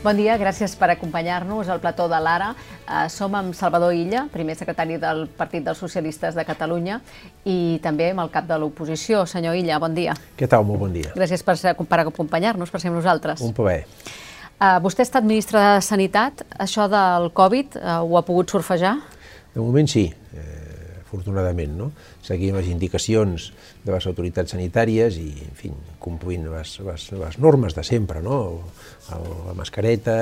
Bon 0.00 0.16
dia, 0.16 0.32
gràcies 0.40 0.72
per 0.80 0.86
acompanyar-nos 0.94 1.68
al 1.68 1.80
plató 1.82 2.06
de 2.08 2.16
l'Ara. 2.24 2.54
Uh, 2.88 3.02
som 3.12 3.34
amb 3.36 3.52
Salvador 3.52 3.92
Illa, 3.92 4.22
primer 4.32 4.54
secretari 4.56 4.96
del 4.96 5.26
Partit 5.36 5.66
dels 5.66 5.76
Socialistes 5.76 6.32
de 6.38 6.44
Catalunya, 6.48 7.02
i 7.44 7.76
també 7.84 8.06
amb 8.08 8.22
el 8.24 8.30
cap 8.32 8.46
de 8.48 8.56
l'oposició. 8.56 9.26
Senyor 9.28 9.58
Illa, 9.60 9.76
bon 9.76 9.92
dia. 9.92 10.14
Què 10.40 10.48
tal? 10.48 10.64
Molt 10.64 10.80
bon 10.80 10.96
dia. 10.96 11.12
Gràcies 11.12 11.44
per, 11.44 11.58
per 11.84 12.00
acompanyar-nos, 12.06 12.72
per 12.72 12.80
ser 12.80 12.88
amb 12.88 12.96
nosaltres. 12.96 13.44
Un 13.44 13.52
plaer. 13.52 13.84
Uh, 14.56 14.80
vostè 14.80 15.04
ha 15.04 15.10
estat 15.10 15.28
ministre 15.28 15.60
de 15.60 15.84
Sanitat. 15.84 16.46
Això 16.56 16.88
del 16.88 17.28
Covid 17.36 17.76
uh, 17.76 18.00
ho 18.00 18.16
ha 18.16 18.24
pogut 18.24 18.56
surfejar? 18.56 18.96
De 19.52 19.60
moment 19.60 19.88
sí. 19.90 20.06
Eh, 20.32 20.59
afortunadament. 21.10 21.74
No? 21.76 21.90
Seguim 22.22 22.56
les 22.58 22.70
indicacions 22.70 23.50
de 23.82 23.92
les 23.92 24.06
autoritats 24.06 24.54
sanitàries 24.54 25.18
i, 25.18 25.30
en 25.48 25.58
fi, 25.58 25.72
complint 26.02 26.46
les, 26.52 26.76
les, 26.86 27.06
les 27.18 27.38
normes 27.42 27.74
de 27.74 27.84
sempre, 27.86 28.22
no? 28.22 28.38
El, 29.10 29.26
la 29.48 29.56
mascareta, 29.58 30.16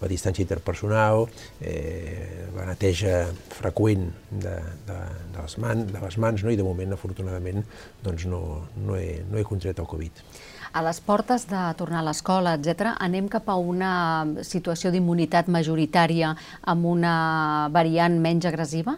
la 0.00 0.10
distància 0.10 0.42
interpersonal, 0.42 1.28
eh, 1.62 2.48
la 2.56 2.66
neteja 2.72 3.22
freqüent 3.54 4.08
de, 4.30 4.56
de, 4.88 4.98
de, 4.98 5.38
les, 5.38 5.58
man, 5.62 5.86
de 5.86 6.00
les 6.02 6.18
mans, 6.18 6.42
no? 6.42 6.50
i 6.50 6.58
de 6.58 6.66
moment, 6.66 6.96
afortunadament, 6.96 7.62
doncs 8.02 8.26
no, 8.26 8.42
no, 8.82 8.96
he, 8.98 9.20
no 9.30 9.38
he 9.38 9.46
contret 9.46 9.78
el 9.78 9.88
Covid. 9.90 10.24
A 10.70 10.84
les 10.86 11.00
portes 11.02 11.48
de 11.50 11.60
tornar 11.78 11.98
a 11.98 12.06
l'escola, 12.06 12.54
etc., 12.54 12.92
anem 13.02 13.26
cap 13.30 13.48
a 13.50 13.56
una 13.58 13.92
situació 14.46 14.92
d'immunitat 14.94 15.50
majoritària 15.50 16.36
amb 16.70 16.86
una 16.86 17.14
variant 17.74 18.20
menys 18.22 18.46
agressiva? 18.46 18.94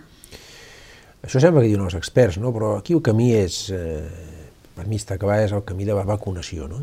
Això 1.23 1.39
sembla 1.39 1.62
que 1.62 1.71
diuen 1.71 1.87
els 1.87 1.95
experts, 1.95 2.41
no? 2.43 2.51
però 2.55 2.77
aquí 2.81 2.97
el 2.97 3.03
camí 3.07 3.31
és, 3.39 3.69
eh, 3.71 4.59
per 4.75 4.89
mi 4.91 4.99
està 4.99 5.15
acabat, 5.15 5.45
és 5.47 5.55
el 5.55 5.62
camí 5.62 5.87
de 5.87 5.95
la 5.95 6.03
vacunació. 6.09 6.67
No? 6.67 6.81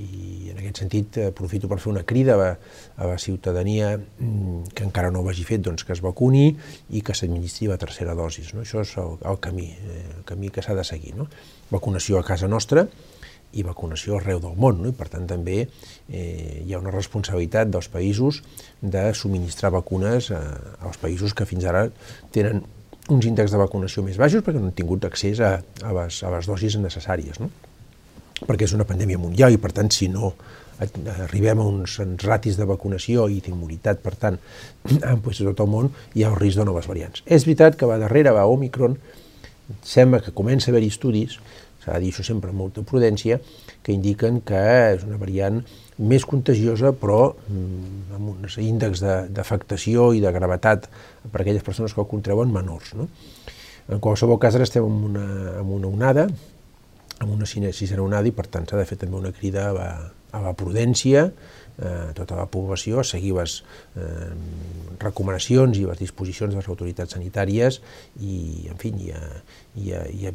I 0.00 0.52
en 0.52 0.60
aquest 0.60 0.84
sentit 0.84 1.18
aprofito 1.26 1.68
per 1.68 1.80
fer 1.82 1.90
una 1.90 2.04
crida 2.06 2.36
a, 2.38 2.52
a 2.96 3.08
la 3.10 3.18
ciutadania 3.18 3.96
mm, 3.98 4.70
que 4.78 4.86
encara 4.86 5.10
no 5.10 5.24
ho 5.24 5.28
hagi 5.28 5.44
fet, 5.48 5.64
doncs, 5.66 5.82
que 5.84 5.92
es 5.96 6.04
vacuni 6.06 6.52
i 6.94 7.02
que 7.02 7.18
s'administri 7.18 7.66
la 7.68 7.80
tercera 7.82 8.14
dosi. 8.14 8.46
No? 8.54 8.62
Això 8.62 8.86
és 8.86 8.94
el, 9.02 9.18
el 9.26 9.42
camí, 9.42 9.68
eh, 9.74 10.06
el 10.20 10.24
camí 10.28 10.54
que 10.54 10.62
s'ha 10.62 10.78
de 10.78 10.86
seguir. 10.86 11.16
No? 11.18 11.26
Vacunació 11.74 12.22
a 12.22 12.26
casa 12.26 12.48
nostra, 12.48 12.86
i 13.50 13.64
vacunació 13.66 14.20
arreu 14.20 14.38
del 14.38 14.54
món, 14.54 14.78
no? 14.84 14.90
i 14.92 14.94
per 14.94 15.08
tant 15.10 15.26
també 15.26 15.64
eh, 15.64 16.62
hi 16.62 16.70
ha 16.70 16.78
una 16.78 16.94
responsabilitat 16.94 17.72
dels 17.74 17.90
països 17.90 18.44
de 18.80 19.08
subministrar 19.18 19.72
vacunes 19.74 20.30
a, 20.30 20.44
als 20.86 21.00
països 21.02 21.34
que 21.34 21.48
fins 21.50 21.66
ara 21.66 21.88
tenen 22.30 22.62
uns 23.14 23.26
índexs 23.26 23.52
de 23.54 23.60
vacunació 23.60 24.04
més 24.06 24.18
baixos 24.20 24.44
perquè 24.46 24.60
no 24.60 24.70
han 24.70 24.76
tingut 24.76 25.04
accés 25.08 25.40
a, 25.42 25.56
a, 25.82 25.92
les, 25.96 26.22
a 26.24 26.32
les 26.34 26.48
dosis 26.48 26.78
necessàries, 26.80 27.40
no? 27.42 27.50
perquè 28.46 28.64
és 28.64 28.74
una 28.76 28.86
pandèmia 28.88 29.20
mundial 29.20 29.52
i, 29.52 29.60
per 29.60 29.72
tant, 29.76 29.90
si 29.92 30.08
no 30.08 30.32
arribem 30.80 31.60
a 31.60 31.66
uns 31.68 31.98
ratis 32.24 32.56
de 32.56 32.64
vacunació 32.64 33.26
i 33.28 33.40
d'immunitat, 33.44 34.00
per 34.00 34.14
tant, 34.16 34.38
pues, 35.24 35.40
a 35.40 35.48
tot 35.50 35.64
el 35.64 35.68
món, 35.68 35.90
hi 36.16 36.24
ha 36.24 36.30
el 36.32 36.38
risc 36.40 36.60
de 36.60 36.64
noves 36.68 36.88
variants. 36.88 37.24
És 37.26 37.44
veritat 37.48 37.76
que 37.76 37.88
va 37.88 37.98
darrere, 38.00 38.32
va 38.32 38.46
Omicron, 38.48 38.96
sembla 39.84 40.22
que 40.24 40.32
comença 40.36 40.70
a 40.70 40.72
haver-hi 40.72 40.88
estudis, 40.94 41.36
s'ha 41.84 41.96
de 41.96 42.06
dir 42.06 42.14
això 42.14 42.24
sempre 42.26 42.52
amb 42.52 42.62
molta 42.62 42.84
prudència, 42.86 43.40
que 43.84 43.92
indiquen 43.92 44.40
que 44.46 44.60
és 44.96 45.04
una 45.04 45.20
variant 45.20 45.60
més 46.00 46.24
contagiosa, 46.28 46.94
però 46.96 47.32
mm, 47.32 48.14
amb 48.16 48.32
uns 48.34 48.56
índexs 48.62 49.02
d'afectació 49.34 50.10
i 50.16 50.22
de 50.24 50.32
gravetat 50.32 50.88
per 51.26 51.40
a 51.40 51.42
aquelles 51.44 51.66
persones 51.66 51.94
que 51.94 52.00
ho 52.00 52.08
contreuen 52.08 52.52
menors. 52.52 52.94
No? 52.96 53.08
En 53.90 54.00
qualsevol 54.00 54.40
cas, 54.40 54.56
ara 54.56 54.64
estem 54.68 54.86
en 54.86 55.04
una, 55.10 55.26
en 55.60 55.74
una 55.76 55.90
onada, 55.90 56.28
en 57.20 57.28
una 57.28 57.46
sisena 57.46 58.02
onada, 58.02 58.30
i 58.30 58.34
per 58.36 58.46
tant 58.48 58.68
s'ha 58.68 58.80
de 58.80 58.88
fer 58.88 59.00
també 59.02 59.18
una 59.18 59.34
crida 59.36 59.68
a 59.74 59.90
a 60.32 60.40
la 60.42 60.52
prudència, 60.56 61.28
eh, 61.80 62.12
tota 62.16 62.36
la 62.38 62.46
població 62.50 63.00
a 63.00 63.04
seguir 63.06 63.32
les 63.36 63.60
eh, 63.96 64.30
recomanacions 65.00 65.78
i 65.80 65.86
les 65.88 65.98
disposicions 65.98 66.52
de 66.52 66.60
les 66.60 66.68
autoritats 66.68 67.16
sanitàries 67.16 67.80
i, 68.20 68.68
en 68.70 68.78
fi, 68.80 68.92
i 69.00 69.10
a, 69.16 69.22
i 69.80 69.92
a, 69.96 70.02
i 70.10 70.28
a, 70.28 70.34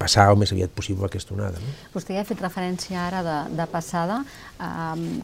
passar 0.00 0.28
el 0.32 0.38
més 0.40 0.52
aviat 0.54 0.72
possible 0.74 1.06
aquesta 1.06 1.34
onada. 1.36 1.60
No? 1.62 1.74
Vostè 1.94 2.16
ja 2.16 2.24
ha 2.24 2.28
fet 2.28 2.40
referència 2.42 3.00
ara 3.04 3.22
de, 3.26 3.38
de 3.58 3.66
passada. 3.70 4.20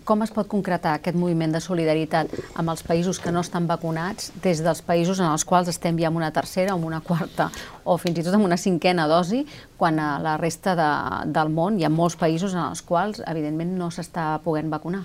Com 0.07 0.23
es 0.25 0.33
pot 0.35 0.49
concretar 0.51 0.97
aquest 0.99 1.17
moviment 1.19 1.55
de 1.55 1.63
solidaritat 1.63 2.31
amb 2.61 2.71
els 2.71 2.85
països 2.87 3.19
que 3.23 3.33
no 3.35 3.43
estan 3.43 3.69
vacunats 3.71 4.31
des 4.45 4.63
dels 4.65 4.83
països 4.85 5.23
en 5.23 5.31
els 5.31 5.47
quals 5.49 5.71
estem 5.73 5.99
ja 5.99 6.11
amb 6.11 6.21
una 6.21 6.31
tercera, 6.35 6.75
amb 6.75 6.87
una 6.87 7.01
quarta 7.05 7.49
o 7.85 7.97
fins 8.01 8.19
i 8.19 8.25
tot 8.27 8.37
amb 8.37 8.47
una 8.47 8.59
cinquena 8.61 9.07
dosi, 9.11 9.45
quan 9.79 9.99
a 10.01 10.17
la 10.23 10.37
resta 10.41 10.75
de, 10.79 10.91
del 11.35 11.53
món 11.53 11.79
hi 11.79 11.87
ha 11.87 11.93
molts 11.93 12.17
països 12.21 12.55
en 12.57 12.63
els 12.65 12.83
quals, 12.87 13.23
evidentment, 13.29 13.75
no 13.79 13.91
s'està 13.93 14.35
podent 14.45 14.71
vacunar? 14.73 15.05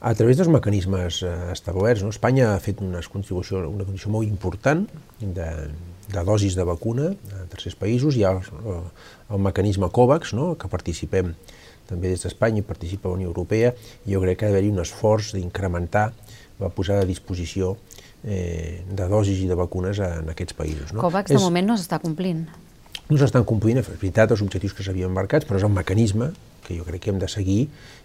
A 0.00 0.14
través 0.16 0.38
dels 0.40 0.48
mecanismes 0.48 1.20
eh, 1.22 1.30
establerts, 1.52 2.00
no? 2.00 2.08
Espanya 2.08 2.54
ha 2.54 2.60
fet 2.64 2.80
una 2.80 3.02
contribució, 3.12 3.60
una 3.68 3.84
condició 3.84 4.08
molt 4.12 4.28
important 4.28 4.86
de, 5.20 5.48
de 6.08 6.22
dosis 6.24 6.56
de 6.56 6.64
vacuna 6.64 7.10
a 7.36 7.44
tercers 7.52 7.76
països. 7.76 8.16
Hi 8.16 8.24
ha 8.24 8.32
el, 8.38 8.78
el 9.28 9.42
mecanisme 9.44 9.90
COVAX, 9.92 10.32
no? 10.38 10.54
que 10.56 10.72
participem 10.72 11.34
també 11.90 12.12
des 12.12 12.24
d'Espanya 12.24 12.62
i 12.62 12.66
participa 12.66 13.10
la 13.10 13.18
Unió 13.18 13.28
Europea, 13.28 13.74
jo 14.06 14.22
crec 14.22 14.40
que 14.40 14.46
ha 14.46 14.52
d'haver-hi 14.52 14.70
un 14.72 14.80
esforç 14.80 15.34
d'incrementar 15.34 16.10
la 16.60 16.70
posada 16.72 17.04
a 17.04 17.08
disposició 17.08 17.74
eh, 18.24 18.80
de 18.86 19.08
dosis 19.10 19.40
i 19.42 19.48
de 19.50 19.58
vacunes 19.58 20.00
en 20.04 20.30
aquests 20.32 20.56
països. 20.56 20.94
No? 20.94 21.02
COVAX 21.02 21.32
de 21.32 21.40
és, 21.40 21.44
moment 21.44 21.72
no 21.72 21.76
s'està 21.80 22.00
complint. 22.00 22.46
No 23.10 23.18
s'estan 23.18 23.44
complint, 23.44 23.80
és 23.82 23.90
veritat, 23.90 24.30
els 24.30 24.44
objectius 24.44 24.76
que 24.76 24.86
s'havien 24.86 25.12
marcats, 25.12 25.48
però 25.48 25.58
és 25.58 25.66
un 25.66 25.74
mecanisme 25.74 26.30
que 26.66 26.76
jo 26.78 26.86
crec 26.86 27.02
que 27.02 27.10
hem 27.10 27.18
de 27.18 27.28
seguir 27.28 27.64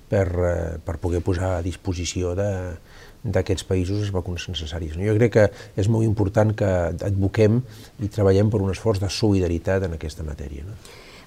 per, 0.09 0.27
eh, 0.27 0.77
per 0.83 0.97
poder 1.01 1.21
posar 1.25 1.55
a 1.57 1.63
disposició 1.65 2.35
d'aquests 2.35 3.65
països 3.65 4.03
les 4.03 4.11
vacunes 4.13 4.45
necessàries. 4.49 4.97
Jo 4.97 5.15
crec 5.17 5.33
que 5.33 5.47
és 5.75 5.89
molt 5.89 6.05
important 6.05 6.53
que 6.55 6.69
advoquem 6.93 7.61
i 7.99 8.07
treballem 8.07 8.51
per 8.51 8.61
un 8.61 8.71
esforç 8.71 9.01
de 9.01 9.09
solidaritat 9.09 9.83
en 9.83 9.97
aquesta 9.97 10.23
matèria. 10.23 10.63
No? 10.67 10.77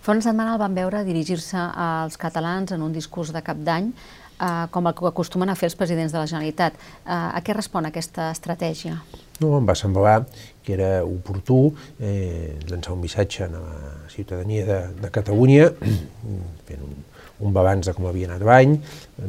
Fa 0.01 0.15
una 0.15 0.23
setmana 0.25 0.55
el 0.55 0.63
van 0.63 0.77
veure 0.79 1.03
dirigir-se 1.05 1.59
als 1.59 2.17
catalans 2.17 2.73
en 2.73 2.83
un 2.83 2.95
discurs 2.95 3.33
de 3.35 3.43
cap 3.45 3.59
d'any, 3.61 3.91
eh, 4.41 4.67
com 4.71 4.87
el 4.87 4.95
que 4.95 5.07
acostumen 5.09 5.51
a 5.51 5.57
fer 5.59 5.69
els 5.69 5.77
presidents 5.77 6.15
de 6.15 6.19
la 6.19 6.27
Generalitat. 6.31 6.75
Eh, 6.75 7.13
a 7.13 7.43
què 7.45 7.57
respon 7.57 7.85
aquesta 7.85 8.31
estratègia? 8.33 9.03
No, 9.41 9.53
em 9.59 9.67
va 9.67 9.75
semblar 9.79 10.23
que 10.65 10.75
era 10.75 11.05
oportú 11.05 11.75
eh, 12.01 12.59
llançar 12.71 12.95
un 12.95 13.03
missatge 13.03 13.45
a 13.45 13.51
la 13.53 14.09
ciutadania 14.11 14.65
de, 14.67 14.79
de 15.03 15.11
Catalunya 15.15 15.71
fent 16.69 16.83
un, 16.83 16.97
un 17.45 17.55
balanç 17.55 17.89
de 17.89 17.95
com 17.97 18.09
havia 18.09 18.29
anat 18.31 18.45
l'any, 18.47 18.77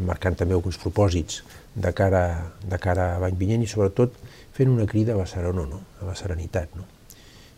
marcant 0.06 0.38
també 0.40 0.58
alguns 0.58 0.80
propòsits 0.82 1.44
de 1.76 1.92
cara, 1.96 2.24
de 2.66 2.80
cara 2.82 3.16
a 3.16 3.20
l'any 3.24 3.38
vinent 3.40 3.64
i 3.64 3.70
sobretot 3.70 4.16
fent 4.56 4.72
una 4.72 4.88
crida 4.90 5.14
a 5.14 5.20
la 5.20 5.28
serenor, 5.30 5.68
no? 5.70 5.82
a 6.02 6.10
la 6.10 6.16
serenitat. 6.18 6.74
No? 6.76 6.88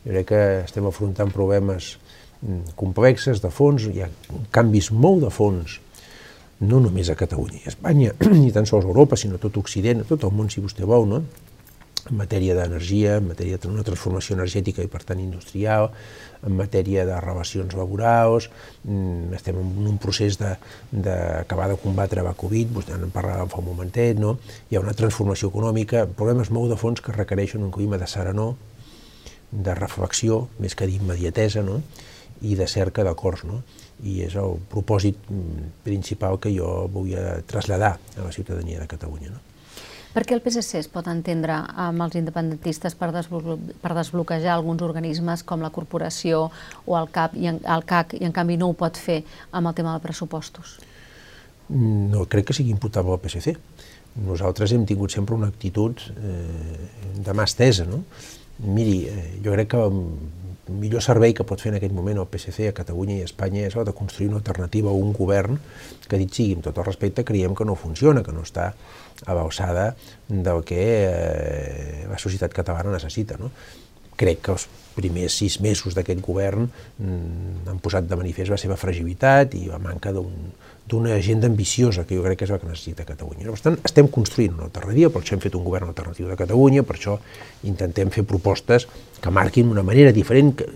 Jo 0.05 0.11
crec 0.11 0.27
que 0.31 0.41
estem 0.65 0.87
afrontant 0.89 1.31
problemes 1.33 1.95
mm, 2.41 2.75
complexes 2.77 3.41
de 3.41 3.51
fons, 3.53 3.87
hi 3.87 4.03
ha 4.03 4.09
canvis 4.53 4.91
molt 4.91 5.25
de 5.25 5.31
fons, 5.33 5.79
no 6.61 6.79
només 6.81 7.09
a 7.09 7.17
Catalunya 7.17 7.61
i 7.61 7.65
a 7.65 7.73
Espanya, 7.73 8.13
ni 8.43 8.51
tan 8.53 8.67
sols 8.69 8.85
a 8.85 8.91
Europa, 8.91 9.17
sinó 9.17 9.39
a 9.39 9.41
tot 9.41 9.57
Occident, 9.61 10.03
a 10.03 10.09
tot 10.09 10.27
el 10.27 10.35
món, 10.35 10.51
si 10.53 10.61
vostè 10.61 10.85
vol, 10.85 11.07
no? 11.09 11.23
En 12.09 12.17
matèria 12.17 12.55
d'energia, 12.57 13.17
en 13.19 13.27
matèria 13.29 13.59
d'una 13.61 13.83
transformació 13.85 14.35
energètica 14.37 14.83
i 14.83 14.89
per 14.89 15.03
tant 15.05 15.19
industrial, 15.21 15.91
en 16.41 16.55
matèria 16.57 17.05
de 17.05 17.19
relacions 17.21 17.75
laborals, 17.77 18.49
mm, 18.83 19.33
estem 19.37 19.59
en 19.61 19.87
un 19.91 19.99
procés 20.01 20.39
d'acabar 20.39 21.67
de, 21.69 21.75
de 21.75 21.81
combatre 21.83 22.23
la 22.25 22.33
Covid, 22.33 22.73
vostè 22.73 22.97
en 22.97 23.13
parlava 23.13 23.47
fa 23.51 23.61
un 23.61 23.69
momentet, 23.69 24.17
no? 24.17 24.37
hi 24.69 24.77
ha 24.77 24.81
una 24.81 24.97
transformació 24.97 25.51
econòmica, 25.53 26.07
problemes 26.07 26.49
molt 26.49 26.73
de 26.73 26.79
fons 26.79 27.01
que 27.01 27.13
requereixen 27.13 27.63
un 27.63 27.71
clima 27.71 28.01
de 28.01 28.07
serenor, 28.07 28.55
de 29.51 29.75
reflexió, 29.75 30.47
més 30.59 30.75
que 30.75 30.87
d'immediatesa, 30.87 31.61
no? 31.61 31.81
i 32.41 32.55
de 32.55 32.65
cerca 32.67 33.03
d'acords. 33.05 33.45
No? 33.45 33.61
I 34.01 34.23
és 34.25 34.35
el 34.39 34.57
propòsit 34.71 35.29
mm, 35.29 35.71
principal 35.85 36.39
que 36.41 36.49
jo 36.55 36.87
volia 36.89 37.37
traslladar 37.45 37.97
a 38.17 38.25
la 38.25 38.31
ciutadania 38.31 38.79
de 38.79 38.89
Catalunya. 38.89 39.35
No? 39.35 39.50
Per 40.11 40.25
què 40.27 40.35
el 40.35 40.41
PSC 40.43 40.75
es 40.81 40.89
pot 40.91 41.07
entendre 41.07 41.55
amb 41.79 42.03
els 42.03 42.17
independentistes 42.19 42.97
per, 42.99 43.13
desblo 43.15 43.55
per 43.79 43.93
desbloquejar 43.95 44.57
alguns 44.57 44.83
organismes 44.83 45.45
com 45.47 45.63
la 45.63 45.71
corporació 45.71 46.49
o 46.85 46.97
el, 46.99 47.07
CAP 47.15 47.37
i 47.39 47.47
en, 47.53 47.61
el 47.63 47.85
CAC 47.87 48.17
i 48.19 48.25
en 48.27 48.35
canvi 48.35 48.57
no 48.59 48.67
ho 48.71 48.75
pot 48.75 48.99
fer 48.99 49.21
amb 49.55 49.71
el 49.71 49.77
tema 49.77 49.95
de 49.95 50.03
pressupostos? 50.03 50.75
No 51.71 52.25
crec 52.27 52.49
que 52.49 52.57
sigui 52.57 52.75
imputable 52.75 53.15
al 53.15 53.23
PSC. 53.23 53.55
Nosaltres 54.27 54.73
hem 54.75 54.83
tingut 54.85 55.15
sempre 55.15 55.37
una 55.37 55.47
actitud 55.47 56.03
eh, 56.11 56.89
de 57.15 57.35
mà 57.37 57.47
estesa. 57.47 57.87
No? 57.87 58.03
Miri, 58.67 58.97
eh, 59.07 59.27
jo 59.45 59.55
crec 59.55 59.71
que 59.71 59.79
el 59.79 59.95
millor 60.71 61.03
servei 61.03 61.33
que 61.35 61.45
pot 61.47 61.63
fer 61.63 61.71
en 61.71 61.79
aquest 61.79 61.95
moment 61.95 62.19
el 62.19 62.27
PSC 62.27 62.67
a 62.67 62.75
Catalunya 62.75 63.17
i 63.17 63.23
a 63.23 63.29
Espanya 63.29 63.63
és 63.69 63.75
el 63.79 63.87
de 63.87 63.95
construir 63.95 64.29
una 64.29 64.41
alternativa 64.41 64.91
a 64.91 64.97
un 64.97 65.15
govern 65.15 65.57
que, 66.07 66.19
dit 66.19 66.31
sigui 66.35 66.57
amb 66.57 66.67
tot 66.67 66.77
el 66.77 66.87
respecte, 66.87 67.25
creiem 67.27 67.55
que 67.55 67.67
no 67.67 67.79
funciona, 67.79 68.23
que 68.23 68.35
no 68.35 68.43
està 68.43 68.73
a 69.25 69.37
l'alçada 69.37 69.91
del 70.27 70.63
que 70.67 70.81
eh, 70.81 72.05
la 72.09 72.19
societat 72.21 72.53
catalana 72.53 72.93
necessita. 72.95 73.37
No? 73.41 73.51
Crec 74.17 74.41
que 74.45 74.55
els 74.55 74.67
primers 74.95 75.37
sis 75.39 75.59
mesos 75.63 75.95
d'aquest 75.95 76.19
govern 76.23 76.67
mm, 76.67 77.69
han 77.71 77.79
posat 77.83 78.09
de 78.09 78.19
manifest 78.19 78.51
la 78.51 78.59
seva 78.59 78.77
fragilitat 78.79 79.55
i 79.57 79.67
la 79.69 79.79
manca 79.81 80.13
d'un 80.15 80.51
d'una 80.91 81.13
agenda 81.15 81.47
ambiciosa, 81.47 82.03
que 82.03 82.17
jo 82.17 82.23
crec 82.25 82.41
que 82.41 82.45
és 82.47 82.51
el 82.51 82.59
que 82.59 82.67
necessita 82.67 83.05
Catalunya. 83.07 83.47
Per 83.47 83.61
tant, 83.63 83.77
estem 83.87 84.09
construint 84.11 84.57
una 84.57 84.65
alternativa, 84.67 85.11
per 85.13 85.21
això 85.21 85.37
hem 85.37 85.43
fet 85.43 85.55
un 85.55 85.63
govern 85.63 85.87
alternatiu 85.87 86.27
de 86.27 86.35
Catalunya, 86.35 86.83
per 86.83 86.97
això 86.97 87.15
intentem 87.69 88.11
fer 88.11 88.25
propostes 88.27 88.87
que 89.21 89.31
marquin 89.31 89.71
una 89.71 89.85
manera 89.87 90.11
diferent, 90.11 90.51
que 90.59 90.67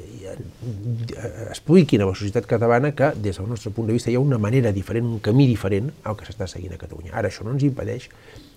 expliquin 1.50 2.02
a 2.02 2.10
la 2.10 2.16
societat 2.16 2.48
catalana 2.50 2.94
que, 2.98 3.12
des 3.22 3.38
del 3.38 3.50
nostre 3.50 3.72
punt 3.76 3.88
de 3.88 3.96
vista, 3.96 4.12
hi 4.12 4.18
ha 4.18 4.24
una 4.24 4.40
manera 4.42 4.74
diferent, 4.76 5.08
un 5.18 5.22
camí 5.24 5.48
diferent 5.48 5.92
al 6.04 6.18
que 6.18 6.28
s'està 6.28 6.48
seguint 6.50 6.76
a 6.76 6.82
Catalunya. 6.82 7.14
Ara, 7.14 7.30
això 7.30 7.46
no 7.46 7.54
ens 7.56 7.66
impedeix 7.68 8.10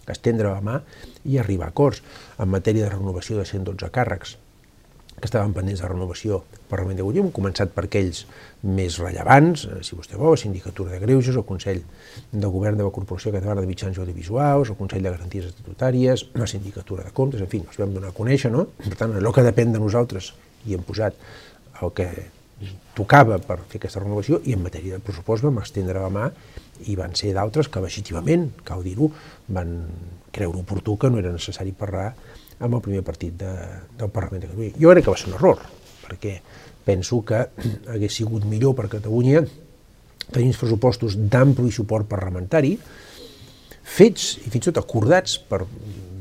estendre 0.09 0.49
la 0.49 0.65
mà 0.65 0.81
i 1.29 1.39
arribar 1.39 1.69
a 1.69 1.75
acords 1.75 2.03
en 2.39 2.49
matèria 2.49 2.87
de 2.87 2.95
renovació 2.95 3.39
de 3.39 3.45
112 3.45 3.91
càrrecs 3.93 4.39
que 5.19 5.27
estaven 5.27 5.53
pendents 5.53 5.81
de 5.83 5.89
renovació 5.91 6.43
Parlament 6.71 6.99
de 6.99 7.03
Catalunya. 7.03 7.33
Començat 7.35 7.73
per 7.75 7.85
aquells 7.89 8.23
més 8.63 8.99
rellevants, 9.03 9.65
eh, 9.67 9.81
si 9.83 9.99
vostè 9.99 10.17
vol, 10.17 10.37
la 10.37 10.41
Sindicatura 10.41 10.93
de 10.93 11.01
Greuges, 11.03 11.37
el 11.37 11.47
Consell 11.49 11.83
de 12.33 12.47
Govern 12.47 12.79
de 12.79 12.87
la 12.87 12.95
Corporació 12.95 13.33
Catalana 13.35 13.65
de 13.65 13.67
Mitjans 13.67 13.99
Audiovisuals, 13.99 14.71
el 14.71 14.79
Consell 14.79 15.03
de 15.03 15.11
Garanties 15.11 15.51
Estatutàries, 15.51 16.29
la 16.35 16.47
Sindicatura 16.47 17.05
de 17.05 17.11
Comptes, 17.11 17.43
en 17.43 17.51
fi, 17.51 17.63
ens 17.65 17.79
vam 17.79 17.95
donar 17.95 18.13
a 18.13 18.17
conèixer, 18.17 18.53
no? 18.55 18.69
Per 18.85 18.95
tant, 18.95 19.17
allò 19.19 19.35
que 19.35 19.43
depèn 19.43 19.75
de 19.75 19.83
nosaltres 19.83 20.35
i 20.67 20.75
hem 20.75 20.83
posat 20.87 21.15
el 21.83 21.95
que 21.97 22.09
tocava 22.99 23.39
per 23.39 23.61
fer 23.71 23.79
aquesta 23.79 24.03
renovació 24.03 24.41
i 24.51 24.55
en 24.57 24.65
matèria 24.65 24.99
de 24.99 25.05
pressupost 25.05 25.45
vam 25.47 25.61
estendre 25.63 26.01
la 26.03 26.11
mà 26.11 26.27
i 26.91 26.97
van 26.99 27.15
ser 27.19 27.31
d'altres 27.37 27.71
que 27.71 27.83
legítimament, 27.83 28.49
cal 28.67 28.83
dir-ho, 28.87 29.11
van 29.55 29.75
creure 30.35 30.63
oportú 30.63 30.97
que 30.99 31.11
no 31.11 31.21
era 31.23 31.35
necessari 31.35 31.75
parlar 31.77 32.11
amb 32.59 32.75
el 32.75 32.83
primer 32.83 33.05
partit 33.07 33.37
de, 33.39 33.53
del 33.99 34.11
Parlament 34.11 34.43
de 34.43 34.51
Catalunya. 34.51 34.75
Jo 34.83 34.93
crec 34.93 35.07
que 35.07 35.15
va 35.15 35.21
ser 35.21 35.31
un 35.31 35.39
error, 35.39 35.63
perquè 36.07 36.35
penso 36.87 37.23
que 37.27 37.45
hagués 37.95 38.19
sigut 38.19 38.47
millor 38.49 38.75
per 38.79 38.89
Catalunya 38.91 39.45
tenir 40.29 40.51
uns 40.51 40.59
pressupostos 40.61 41.17
d'ampli 41.31 41.71
suport 41.73 42.09
parlamentari, 42.11 42.75
fets 43.89 44.35
i 44.43 44.51
fins 44.51 44.67
i 44.67 44.69
tot 44.69 44.83
acordats 44.83 45.39
per 45.39 45.63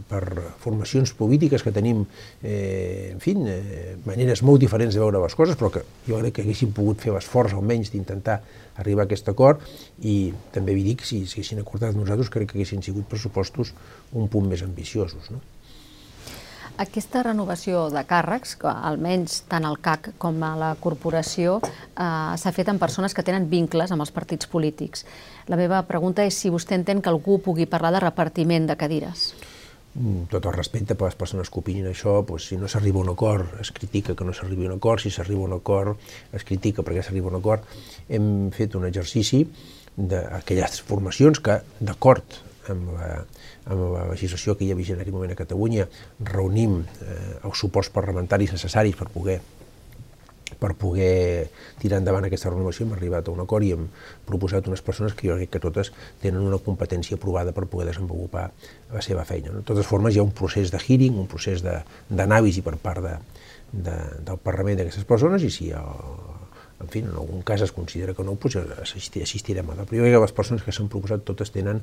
per 0.07 0.23
formacions 0.63 1.11
polítiques 1.17 1.63
que 1.63 1.73
tenim, 1.75 2.05
eh, 2.41 3.11
en 3.11 3.19
fi, 3.19 3.35
eh, 3.37 3.97
maneres 4.05 4.43
molt 4.43 4.61
diferents 4.61 4.95
de 4.95 5.01
veure 5.03 5.19
les 5.19 5.35
coses, 5.35 5.57
però 5.59 5.71
que 5.71 5.83
jo 6.07 6.19
crec 6.21 6.37
que 6.37 6.45
haguéssim 6.45 6.71
pogut 6.71 7.03
fer 7.03 7.13
l'esforç 7.13 7.53
almenys 7.53 7.91
d'intentar 7.91 8.41
arribar 8.77 9.03
a 9.03 9.09
aquest 9.09 9.27
acord 9.29 9.61
i 10.01 10.33
també 10.53 10.73
vi 10.77 10.83
dic, 10.83 11.03
si 11.03 11.25
s'haguessin 11.25 11.59
acordat 11.59 11.95
nosaltres, 11.95 12.29
crec 12.29 12.51
que 12.51 12.57
haguessin 12.57 12.83
sigut 12.83 13.07
pressupostos 13.09 13.73
un 14.13 14.27
punt 14.27 14.47
més 14.47 14.63
ambiciosos. 14.63 15.31
No? 15.31 15.41
Aquesta 16.77 17.23
renovació 17.25 17.87
de 17.89 18.03
càrrecs, 18.05 18.51
que 18.61 18.69
almenys 18.69 19.39
tant 19.49 19.65
al 19.65 19.79
CAC 19.81 20.11
com 20.21 20.35
a 20.45 20.51
la 20.59 20.75
corporació, 20.77 21.57
eh, 21.65 22.37
s'ha 22.37 22.53
fet 22.53 22.69
amb 22.69 22.79
persones 22.79 23.17
que 23.17 23.25
tenen 23.25 23.49
vincles 23.49 23.91
amb 23.91 24.05
els 24.05 24.13
partits 24.13 24.45
polítics. 24.45 25.03
La 25.47 25.57
meva 25.57 25.81
pregunta 25.89 26.23
és 26.23 26.37
si 26.37 26.53
vostè 26.53 26.77
entén 26.77 27.01
que 27.01 27.09
algú 27.09 27.39
pugui 27.41 27.65
parlar 27.65 27.91
de 27.95 28.03
repartiment 28.05 28.67
de 28.69 28.77
cadires. 28.77 29.33
Mm, 29.97 30.27
tot 30.29 30.45
el 30.45 30.53
respecte 30.53 30.93
per 30.93 31.07
les 31.07 31.15
persones 31.17 31.49
que 31.49 31.57
opinin 31.57 31.87
això, 31.89 32.19
doncs, 32.21 32.51
si 32.51 32.57
no 32.61 32.67
s'arriba 32.69 32.99
a 33.01 33.05
un 33.07 33.09
acord, 33.15 33.55
es 33.63 33.71
critica 33.73 34.13
que 34.13 34.27
no 34.27 34.33
s'arribi 34.33 34.67
a 34.67 34.69
un 34.69 34.75
acord, 34.77 35.01
si 35.01 35.09
s'arriba 35.09 35.41
a 35.41 35.49
un 35.49 35.55
acord, 35.57 35.97
es 36.37 36.45
critica 36.45 36.85
perquè 36.85 37.01
s'arriba 37.01 37.31
a 37.31 37.33
un 37.33 37.39
acord. 37.39 37.65
Hem 38.07 38.27
fet 38.53 38.77
un 38.77 38.85
exercici 38.85 39.41
d'aquelles 39.97 40.81
formacions 40.85 41.41
que, 41.41 41.57
d'acord 41.81 42.37
amb 42.69 42.93
la, 42.93 43.09
amb 43.65 43.85
la 43.95 44.05
legislació 44.11 44.53
que 44.53 44.67
hi 44.67 44.71
ha 44.71 44.77
vigent 44.77 44.99
en 44.99 45.05
aquest 45.05 45.15
moment 45.15 45.33
a 45.33 45.39
Catalunya, 45.39 45.87
reunim 46.29 46.83
eh, 46.83 47.37
els 47.41 47.57
suports 47.57 47.89
parlamentaris 47.95 48.53
necessaris 48.53 48.99
per 48.99 49.09
poder 49.09 49.39
per 50.59 50.73
poder 50.79 51.49
tirar 51.81 51.99
endavant 52.01 52.27
aquesta 52.27 52.51
renovació 52.51 52.85
hem 52.85 52.95
arribat 52.97 53.27
a 53.27 53.33
un 53.33 53.43
acord 53.43 53.65
i 53.65 53.73
hem 53.75 53.87
proposat 54.27 54.69
unes 54.71 54.83
persones 54.85 55.15
que 55.17 55.29
jo 55.29 55.37
crec 55.37 55.53
que 55.55 55.63
totes 55.63 55.91
tenen 56.23 56.41
una 56.45 56.61
competència 56.63 57.17
aprovada 57.19 57.53
per 57.55 57.67
poder 57.69 57.89
desenvolupar 57.91 58.49
la 58.93 59.03
seva 59.05 59.25
feina. 59.25 59.53
De 59.53 59.65
totes 59.67 59.87
formes, 59.87 60.15
hi 60.15 60.21
ha 60.21 60.27
un 60.27 60.33
procés 60.35 60.73
de 60.73 60.81
hearing, 60.81 61.19
un 61.19 61.29
procés 61.29 61.63
d'anàlisi 61.65 62.65
per 62.65 62.77
part 62.81 63.05
de, 63.05 63.15
de, 63.71 63.97
del 64.25 64.41
Parlament 64.43 64.81
d'aquestes 64.81 65.07
persones 65.07 65.45
i 65.45 65.53
si 65.53 65.71
el, 65.75 66.36
en 66.79 66.89
fi, 66.93 67.01
en 67.01 67.09
algun 67.09 67.41
cas 67.41 67.61
es 67.65 67.71
considera 67.73 68.13
que 68.13 68.23
no, 68.23 68.35
doncs 68.37 68.57
assistirem 69.23 69.71
a 69.71 69.77
la. 69.79 69.85
Crec 69.89 70.03
que 70.13 70.19
les 70.21 70.33
persones 70.35 70.61
que 70.63 70.73
s'han 70.75 70.89
proposat 70.93 71.23
totes 71.25 71.49
tenen 71.53 71.81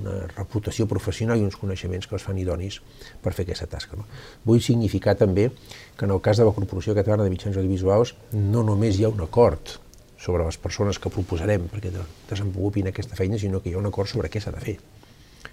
una 0.00 0.16
reputació 0.32 0.88
professional 0.90 1.38
i 1.38 1.46
uns 1.46 1.58
coneixements 1.60 2.08
que 2.10 2.18
els 2.18 2.26
fan 2.26 2.40
idonis 2.42 2.80
per 3.22 3.34
fer 3.36 3.46
aquesta 3.46 3.68
tasca. 3.70 3.98
No? 3.98 4.08
Vull 4.44 4.62
significar 4.64 5.14
també 5.20 5.48
que 5.96 6.08
en 6.08 6.14
el 6.14 6.20
cas 6.24 6.42
de 6.42 6.48
la 6.48 6.54
Corporació 6.56 6.96
Catalana 6.98 7.22
de 7.22 7.30
Mitjans 7.30 7.60
Audiovisuals 7.60 8.16
no 8.34 8.66
només 8.66 8.98
hi 8.98 9.06
ha 9.06 9.12
un 9.14 9.22
acord 9.22 9.78
sobre 10.22 10.44
les 10.46 10.58
persones 10.58 10.98
que 11.02 11.10
proposarem 11.10 11.68
perquè 11.70 11.94
desenvolupin 12.30 12.90
aquesta 12.90 13.18
feina, 13.18 13.38
sinó 13.38 13.62
que 13.62 13.70
hi 13.70 13.76
ha 13.76 13.82
un 13.82 13.90
acord 13.90 14.10
sobre 14.10 14.30
què 14.30 14.42
s'ha 14.42 14.54
de 14.54 14.62
fer. 14.62 14.78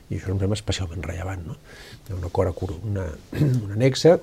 I 0.09 0.17
això 0.17 0.31
és 0.31 0.33
un 0.33 0.41
tema 0.41 0.57
especialment 0.57 1.05
rellevant. 1.05 1.45
No? 1.45 1.57
Hi 2.07 2.13
ha 2.13 2.17
un 2.17 2.25
acord, 2.25 2.73
una, 2.81 3.05
una 3.65 3.77
anexa 3.77 4.17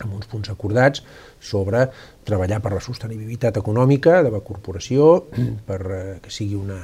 amb 0.00 0.14
uns 0.16 0.26
punts 0.30 0.48
acordats 0.50 1.02
sobre 1.42 1.84
treballar 2.24 2.60
per 2.64 2.72
la 2.72 2.80
sostenibilitat 2.82 3.58
econòmica 3.60 4.22
de 4.24 4.30
la 4.32 4.40
corporació, 4.40 5.26
per 5.68 5.80
eh, 5.82 6.00
que 6.24 6.32
sigui 6.32 6.56
una, 6.58 6.78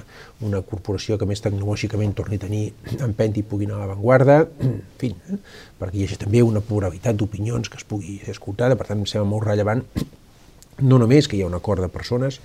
una 0.44 0.60
corporació 0.66 1.18
que 1.18 1.28
més 1.28 1.42
tecnològicament 1.44 2.14
torni 2.18 2.38
a 2.38 2.44
tenir 2.44 2.62
empenta 3.08 3.40
i 3.40 3.46
pugui 3.46 3.68
anar 3.68 3.80
a 3.80 3.86
l'avantguarda, 3.86 4.38
en 4.68 4.78
fi, 5.00 5.12
eh, 5.14 5.40
perquè 5.80 6.00
hi 6.00 6.06
hagi 6.08 6.20
també 6.20 6.44
una 6.44 6.64
pluralitat 6.64 7.18
d'opinions 7.18 7.72
que 7.72 7.80
es 7.80 7.88
pugui 7.88 8.20
ser 8.24 8.36
escoltada, 8.36 8.78
per 8.78 8.90
tant 8.90 9.00
em 9.00 9.10
sembla 9.10 9.32
molt 9.32 9.48
rellevant 9.48 9.84
no 10.78 10.98
només 10.98 11.26
que 11.26 11.36
hi 11.36 11.42
ha 11.42 11.48
un 11.48 11.56
acord 11.58 11.82
de 11.82 11.88
persones 11.90 12.38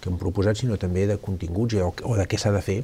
que 0.00 0.10
han 0.10 0.18
proposat, 0.20 0.58
sinó 0.60 0.76
també 0.76 1.06
de 1.08 1.16
continguts 1.22 1.78
o, 1.80 1.92
o 2.04 2.16
de 2.18 2.26
què 2.28 2.38
s'ha 2.40 2.52
de 2.54 2.60
fer 2.62 2.82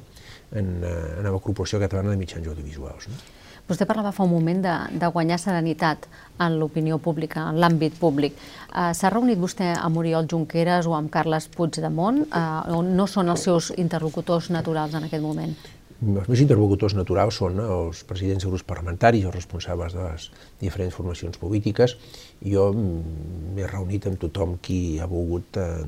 en, 0.56 0.70
eh, 0.82 0.94
en 1.20 1.28
la 1.28 1.40
Corporació 1.44 1.80
Catalana 1.82 2.14
de 2.14 2.20
Mitjans 2.20 2.48
Audiovisuals. 2.48 3.08
No? 3.10 3.20
Vostè 3.64 3.86
parlava 3.88 4.10
fa 4.12 4.26
un 4.26 4.32
moment 4.34 4.58
de, 4.60 4.72
de 5.00 5.08
guanyar 5.08 5.38
serenitat 5.40 6.04
en 6.44 6.58
l'opinió 6.60 6.98
pública, 7.00 7.46
en 7.48 7.60
l'àmbit 7.62 7.94
públic. 7.96 8.36
Uh, 8.68 8.90
S'ha 8.92 9.08
reunit 9.14 9.40
vostè 9.40 9.70
amb 9.78 10.02
Oriol 10.02 10.28
Junqueras 10.28 10.84
o 10.90 10.92
amb 10.98 11.08
Carles 11.14 11.48
Puigdemont, 11.54 12.26
uh, 12.28 12.82
no 12.84 13.06
són 13.08 13.32
els 13.32 13.46
seus 13.48 13.70
interlocutors 13.80 14.50
naturals 14.52 14.98
en 14.98 15.08
aquest 15.08 15.24
moment? 15.24 15.56
Els 16.04 16.28
meus 16.28 16.40
interlocutors 16.42 16.94
naturals 16.96 17.38
són 17.40 17.58
els 17.64 18.02
presidents 18.08 18.44
de 18.44 18.50
grups 18.50 18.64
parlamentaris, 18.68 19.24
els 19.24 19.34
responsables 19.34 19.94
de 19.96 20.02
les 20.04 20.28
diferents 20.60 20.94
formacions 20.94 21.38
polítiques, 21.40 21.96
jo 22.44 22.66
m'he 22.76 23.66
reunit 23.70 24.08
amb 24.10 24.20
tothom 24.20 24.56
qui 24.64 24.98
ha 25.00 25.08
volgut 25.10 25.58
eh, 25.60 25.84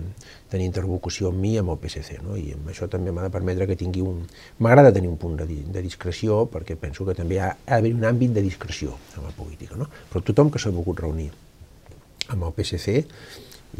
tenir 0.52 0.68
interlocució 0.70 1.30
amb 1.32 1.42
mi 1.44 1.54
amb 1.60 1.74
el 1.74 1.80
PSC, 1.82 2.20
no? 2.24 2.36
i 2.40 2.54
amb 2.56 2.70
això 2.72 2.88
també 2.92 3.12
m'ha 3.12 3.26
de 3.26 3.32
permetre 3.34 3.68
que 3.70 3.78
tingui 3.78 4.04
un... 4.04 4.22
M'agrada 4.62 4.94
tenir 4.96 5.10
un 5.12 5.18
punt 5.20 5.36
de, 5.40 5.46
de 5.46 5.82
discreció, 5.84 6.44
perquè 6.52 6.78
penso 6.80 7.04
que 7.08 7.16
també 7.18 7.40
ha, 7.40 7.52
ha 7.52 7.78
d'haver 7.78 7.94
un 7.96 8.06
àmbit 8.08 8.36
de 8.36 8.44
discreció 8.46 8.96
en 9.16 9.26
la 9.28 9.34
política, 9.36 9.76
no? 9.76 9.90
però 10.12 10.24
tothom 10.24 10.52
que 10.52 10.62
s'ha 10.62 10.74
volgut 10.74 11.04
reunir 11.04 11.32
amb 12.32 12.46
el 12.46 12.54
PSC 12.56 13.02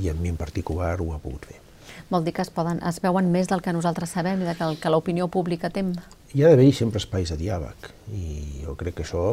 i 0.02 0.10
amb 0.12 0.20
mi 0.20 0.34
en 0.34 0.36
particular 0.36 0.98
ho 1.00 1.12
ha 1.14 1.22
pogut 1.22 1.48
fer. 1.48 1.62
Vol 2.10 2.26
dir 2.26 2.34
que 2.36 2.44
es, 2.44 2.52
poden, 2.54 2.78
es 2.86 3.00
veuen 3.02 3.32
més 3.32 3.48
del 3.50 3.62
que 3.64 3.74
nosaltres 3.74 4.12
sabem 4.14 4.42
i 4.42 4.46
del 4.46 4.78
que, 4.78 4.92
l'opinió 4.92 5.26
pública 5.32 5.70
tem? 5.74 5.94
Hi 6.34 6.42
ha 6.42 6.48
d'haver-hi 6.50 6.72
sempre 6.74 6.98
espais 6.98 7.30
de 7.30 7.36
diàleg 7.38 7.90
i 8.16 8.62
jo 8.64 8.74
crec 8.78 8.96
que 8.98 9.04
això, 9.04 9.28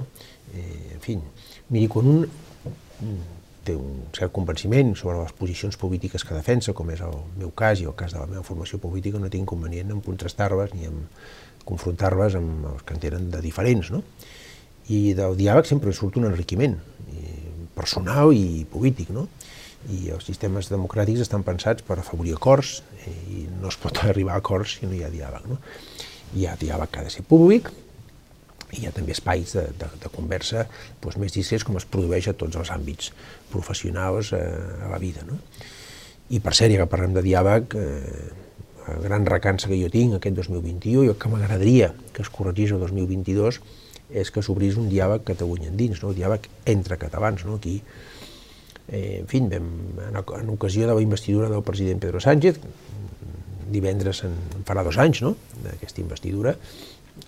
eh, 0.53 0.93
en 0.93 1.01
fi, 1.01 1.17
miri, 1.73 1.87
quan 1.89 2.09
un 2.11 2.19
té 3.63 3.73
un 3.79 4.03
cert 4.13 4.33
convenciment 4.35 4.91
sobre 4.99 5.15
les 5.21 5.31
posicions 5.39 5.77
polítiques 5.79 6.25
que 6.27 6.35
defensa, 6.35 6.75
com 6.75 6.91
és 6.91 7.01
el 7.01 7.15
meu 7.39 7.49
cas 7.55 7.79
i 7.79 7.87
el 7.89 7.95
cas 7.95 8.13
de 8.13 8.19
la 8.19 8.27
meva 8.27 8.43
formació 8.43 8.77
política, 8.83 9.19
no 9.19 9.31
tinc 9.31 9.47
inconvenient 9.47 9.93
en 9.95 10.03
contrastar-les 10.03 10.75
ni 10.75 10.85
en 10.89 11.05
confrontar-les 11.65 12.35
amb 12.35 12.67
els 12.73 12.83
que 12.83 12.93
en 12.93 13.03
tenen 13.05 13.29
de 13.31 13.41
diferents, 13.41 13.89
no? 13.89 14.03
I 14.91 15.15
del 15.15 15.37
diàleg 15.39 15.65
sempre 15.65 15.95
surt 15.95 16.19
un 16.19 16.27
enriquiment 16.27 16.75
personal 17.73 18.33
i 18.35 18.65
polític, 18.69 19.09
no? 19.15 19.27
i 19.91 20.09
els 20.15 20.23
sistemes 20.23 20.69
democràtics 20.71 21.25
estan 21.25 21.43
pensats 21.43 21.83
per 21.83 21.97
afavorir 21.99 22.37
acords 22.37 22.77
eh, 23.03 23.11
i 23.27 23.41
no 23.59 23.67
es 23.67 23.77
pot 23.81 23.99
arribar 24.07 24.37
a 24.37 24.43
acords 24.43 24.77
si 24.77 24.87
no 24.87 24.95
hi 24.95 25.03
ha 25.03 25.11
diàleg. 25.11 25.47
No? 25.49 25.59
Hi 26.37 26.47
ha 26.47 26.57
diàleg 26.59 26.91
que 26.91 27.01
ha 27.01 27.07
de 27.07 27.13
ser 27.13 27.25
públic, 27.27 27.69
i 28.73 28.81
hi 28.81 28.87
ha 28.89 28.93
també 28.95 29.13
espais 29.13 29.53
de, 29.53 29.67
de, 29.77 29.89
de 30.01 30.09
conversa 30.13 30.65
doncs, 31.01 31.19
més 31.21 31.35
discrets 31.35 31.65
com 31.67 31.77
es 31.77 31.85
produeix 31.85 32.29
a 32.29 32.33
tots 32.37 32.57
els 32.57 32.71
àmbits 32.73 33.11
professionals 33.51 34.33
eh, 34.33 34.41
a 34.85 34.89
la 34.89 35.01
vida. 35.01 35.25
No? 35.27 35.37
I 36.33 36.39
per 36.41 36.55
sèrie 36.57 36.79
que 36.81 36.89
parlem 36.89 37.13
de 37.13 37.21
diàleg, 37.25 37.77
eh, 37.77 38.25
la 38.87 38.97
gran 39.05 39.27
recança 39.29 39.69
que 39.69 39.77
jo 39.79 39.91
tinc 39.93 40.17
aquest 40.17 40.41
2021 40.41 41.05
i 41.05 41.13
el 41.13 41.19
que 41.21 41.29
m'agradaria 41.31 41.93
que 42.15 42.25
es 42.25 42.33
corregís 42.33 42.73
el 42.73 42.81
2022 42.83 43.61
és 44.23 44.29
que 44.33 44.41
s'obrís 44.45 44.75
un 44.77 44.89
diàleg 44.91 45.23
Catalunya 45.25 45.69
endins, 45.69 46.01
no? 46.01 46.11
un 46.11 46.17
diàleg 46.17 46.49
entre 46.73 46.99
catalans. 47.01 47.45
No? 47.47 47.61
Aquí 47.61 47.79
Eh, 48.87 49.19
en 49.21 49.27
fi, 49.27 49.39
vam, 49.39 49.69
en, 50.09 50.17
en 50.19 50.49
ocasió 50.49 50.87
de 50.87 50.93
la 50.93 51.01
investidura 51.01 51.49
del 51.49 51.63
president 51.63 52.01
Pedro 52.03 52.19
Sánchez, 52.19 52.59
divendres 53.71 54.23
en, 54.27 54.35
en 54.57 54.65
farà 54.67 54.83
dos 54.85 54.97
anys, 55.01 55.21
no?, 55.25 55.35
d'aquesta 55.63 56.01
investidura, 56.03 56.55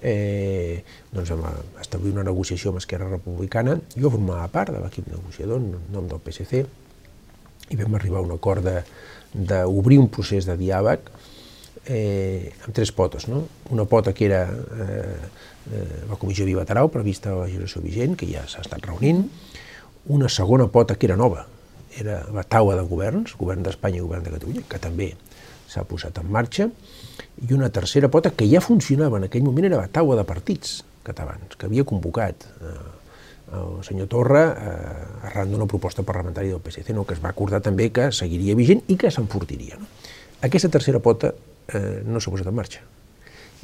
eh, 0.01 0.83
doncs 1.13 1.31
vam 1.33 1.45
establir 1.81 2.13
una 2.13 2.25
negociació 2.25 2.71
amb 2.71 2.81
Esquerra 2.81 3.09
Republicana. 3.09 3.77
Jo 3.95 4.11
formava 4.13 4.47
part 4.53 4.73
de 4.73 4.81
l'equip 4.81 5.07
negociador 5.11 5.61
en 5.61 5.71
nom 5.93 6.09
del 6.09 6.21
PSC 6.23 6.65
i 7.71 7.79
vam 7.79 7.95
arribar 7.97 8.21
a 8.21 8.25
un 8.27 8.35
acord 8.35 8.65
d'obrir 9.33 9.99
un 9.99 10.09
procés 10.13 10.45
de 10.47 10.55
diàleg 10.57 11.09
eh, 11.85 12.53
amb 12.65 12.73
tres 12.75 12.91
potes. 12.95 13.27
No? 13.31 13.45
Una 13.73 13.87
pota 13.89 14.13
que 14.13 14.27
era 14.29 14.45
eh, 14.49 15.17
eh, 15.71 16.01
la 16.09 16.19
comissió 16.21 16.45
bilateral 16.45 16.91
prevista 16.93 17.31
a 17.31 17.41
la 17.41 17.49
legislació 17.49 17.81
vigent, 17.85 18.15
que 18.19 18.29
ja 18.29 18.45
s'ha 18.49 18.63
estat 18.65 18.85
reunint, 18.85 19.25
una 20.13 20.29
segona 20.29 20.67
pota 20.69 20.97
que 20.97 21.09
era 21.09 21.17
nova, 21.17 21.47
era 21.97 22.19
la 22.33 22.43
taula 22.43 22.75
de 22.77 22.85
governs, 22.85 23.33
govern 23.39 23.63
d'Espanya 23.65 24.01
i 24.01 24.05
govern 24.05 24.25
de 24.25 24.33
Catalunya, 24.33 24.65
que 24.69 24.81
també 24.81 25.13
s'ha 25.75 25.85
posat 25.87 26.23
en 26.23 26.31
marxa, 26.31 26.69
i 27.45 27.53
una 27.53 27.69
tercera 27.69 28.09
pota 28.11 28.31
que 28.31 28.47
ja 28.47 28.63
funcionava 28.63 29.19
en 29.19 29.27
aquell 29.27 29.43
moment 29.43 29.67
era 29.67 29.81
la 29.83 29.91
taula 29.91 30.17
de 30.19 30.27
partits 30.27 30.79
catalans, 31.05 31.57
que 31.59 31.67
havia 31.67 31.85
convocat 31.87 32.47
eh, 32.63 32.75
el 33.53 33.83
senyor 33.85 34.07
Torra 34.09 34.43
eh, 34.49 35.27
arran 35.29 35.51
d'una 35.51 35.67
proposta 35.69 36.03
parlamentària 36.03 36.55
del 36.55 36.63
PSC, 36.63 36.95
no, 36.95 37.05
que 37.05 37.13
es 37.17 37.21
va 37.23 37.31
acordar 37.33 37.61
també 37.65 37.91
que 37.93 38.09
seguiria 38.15 38.55
vigent 38.57 38.81
i 38.89 38.97
que 38.97 39.11
s'enfortiria. 39.13 39.77
No? 39.79 39.89
Aquesta 40.45 40.71
tercera 40.73 41.01
pota 41.03 41.31
eh, 41.67 42.01
no 42.05 42.21
s'ha 42.21 42.33
posat 42.33 42.49
en 42.49 42.57
marxa. 42.57 42.81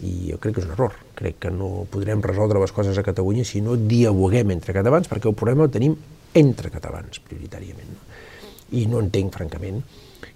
I 0.01 0.31
jo 0.31 0.37
crec 0.41 0.55
que 0.55 0.63
és 0.63 0.69
un 0.69 0.75
error. 0.75 0.95
Crec 1.17 1.41
que 1.43 1.51
no 1.53 1.87
podrem 1.91 2.21
resoldre 2.23 2.61
les 2.61 2.71
coses 2.73 2.97
a 2.97 3.05
Catalunya 3.05 3.43
si 3.45 3.61
no 3.61 3.75
dialoguem 3.75 4.53
entre 4.55 4.73
catalans, 4.77 5.09
perquè 5.09 5.29
el 5.29 5.37
problema 5.37 5.67
el 5.67 5.73
tenim 5.73 5.97
entre 6.37 6.71
catalans, 6.73 7.19
prioritàriament. 7.25 7.91
No? 7.91 8.07
I 8.77 8.85
no 8.87 9.01
entenc, 9.03 9.33
francament, 9.35 9.81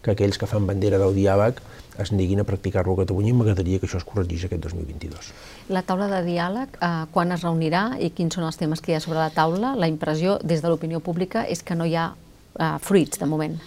que 0.01 0.13
aquells 0.13 0.39
que 0.41 0.49
fan 0.49 0.67
bandera 0.67 0.99
del 1.01 1.15
diàleg 1.15 1.61
es 2.01 2.11
neguin 2.11 2.41
a 2.41 2.47
practicar-lo 2.47 2.93
a 2.95 3.01
Catalunya 3.03 3.31
i 3.31 3.37
m'agradaria 3.37 3.79
que 3.79 3.87
això 3.87 4.01
es 4.01 4.07
corregís 4.07 4.43
aquest 4.47 4.61
2022. 4.67 5.31
La 5.71 5.85
taula 5.87 6.09
de 6.11 6.21
diàleg, 6.25 6.75
eh, 6.81 6.91
quan 7.13 7.31
es 7.31 7.45
reunirà 7.45 7.85
i 7.99 8.11
quins 8.11 8.35
són 8.35 8.47
els 8.47 8.59
temes 8.59 8.81
que 8.81 8.91
hi 8.91 8.97
ha 8.97 9.03
sobre 9.03 9.21
la 9.21 9.31
taula? 9.31 9.75
La 9.79 9.87
impressió 9.91 10.37
des 10.43 10.61
de 10.61 10.71
l'opinió 10.71 10.99
pública 10.99 11.45
és 11.47 11.63
que 11.63 11.75
no 11.75 11.87
hi 11.87 11.95
ha 11.95 12.11
eh, 12.11 12.75
fruits 12.81 13.19
de 13.19 13.29
moment. 13.31 13.57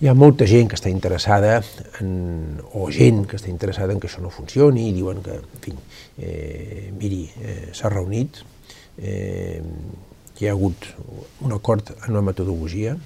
Hi 0.00 0.08
ha 0.08 0.14
molta 0.16 0.46
gent 0.48 0.70
que 0.72 0.78
està 0.78 0.88
interessada, 0.88 1.58
en, 2.00 2.60
o 2.72 2.86
gent 2.90 3.26
que 3.28 3.36
està 3.36 3.50
interessada 3.52 3.92
en 3.92 4.00
que 4.00 4.08
això 4.08 4.22
no 4.24 4.30
funcioni, 4.32 4.86
i 4.88 4.94
diuen 4.96 5.20
que, 5.20 5.34
en 5.36 5.60
fi, 5.60 5.74
eh, 6.16 6.86
miri, 6.96 7.26
eh, 7.44 7.66
s'ha 7.76 7.90
reunit, 7.92 8.40
eh, 8.96 9.60
hi 10.40 10.48
ha 10.48 10.54
hagut 10.56 10.88
un 11.44 11.52
acord 11.52 11.92
en 11.98 12.16
la 12.16 12.24
metodologia, 12.24 12.96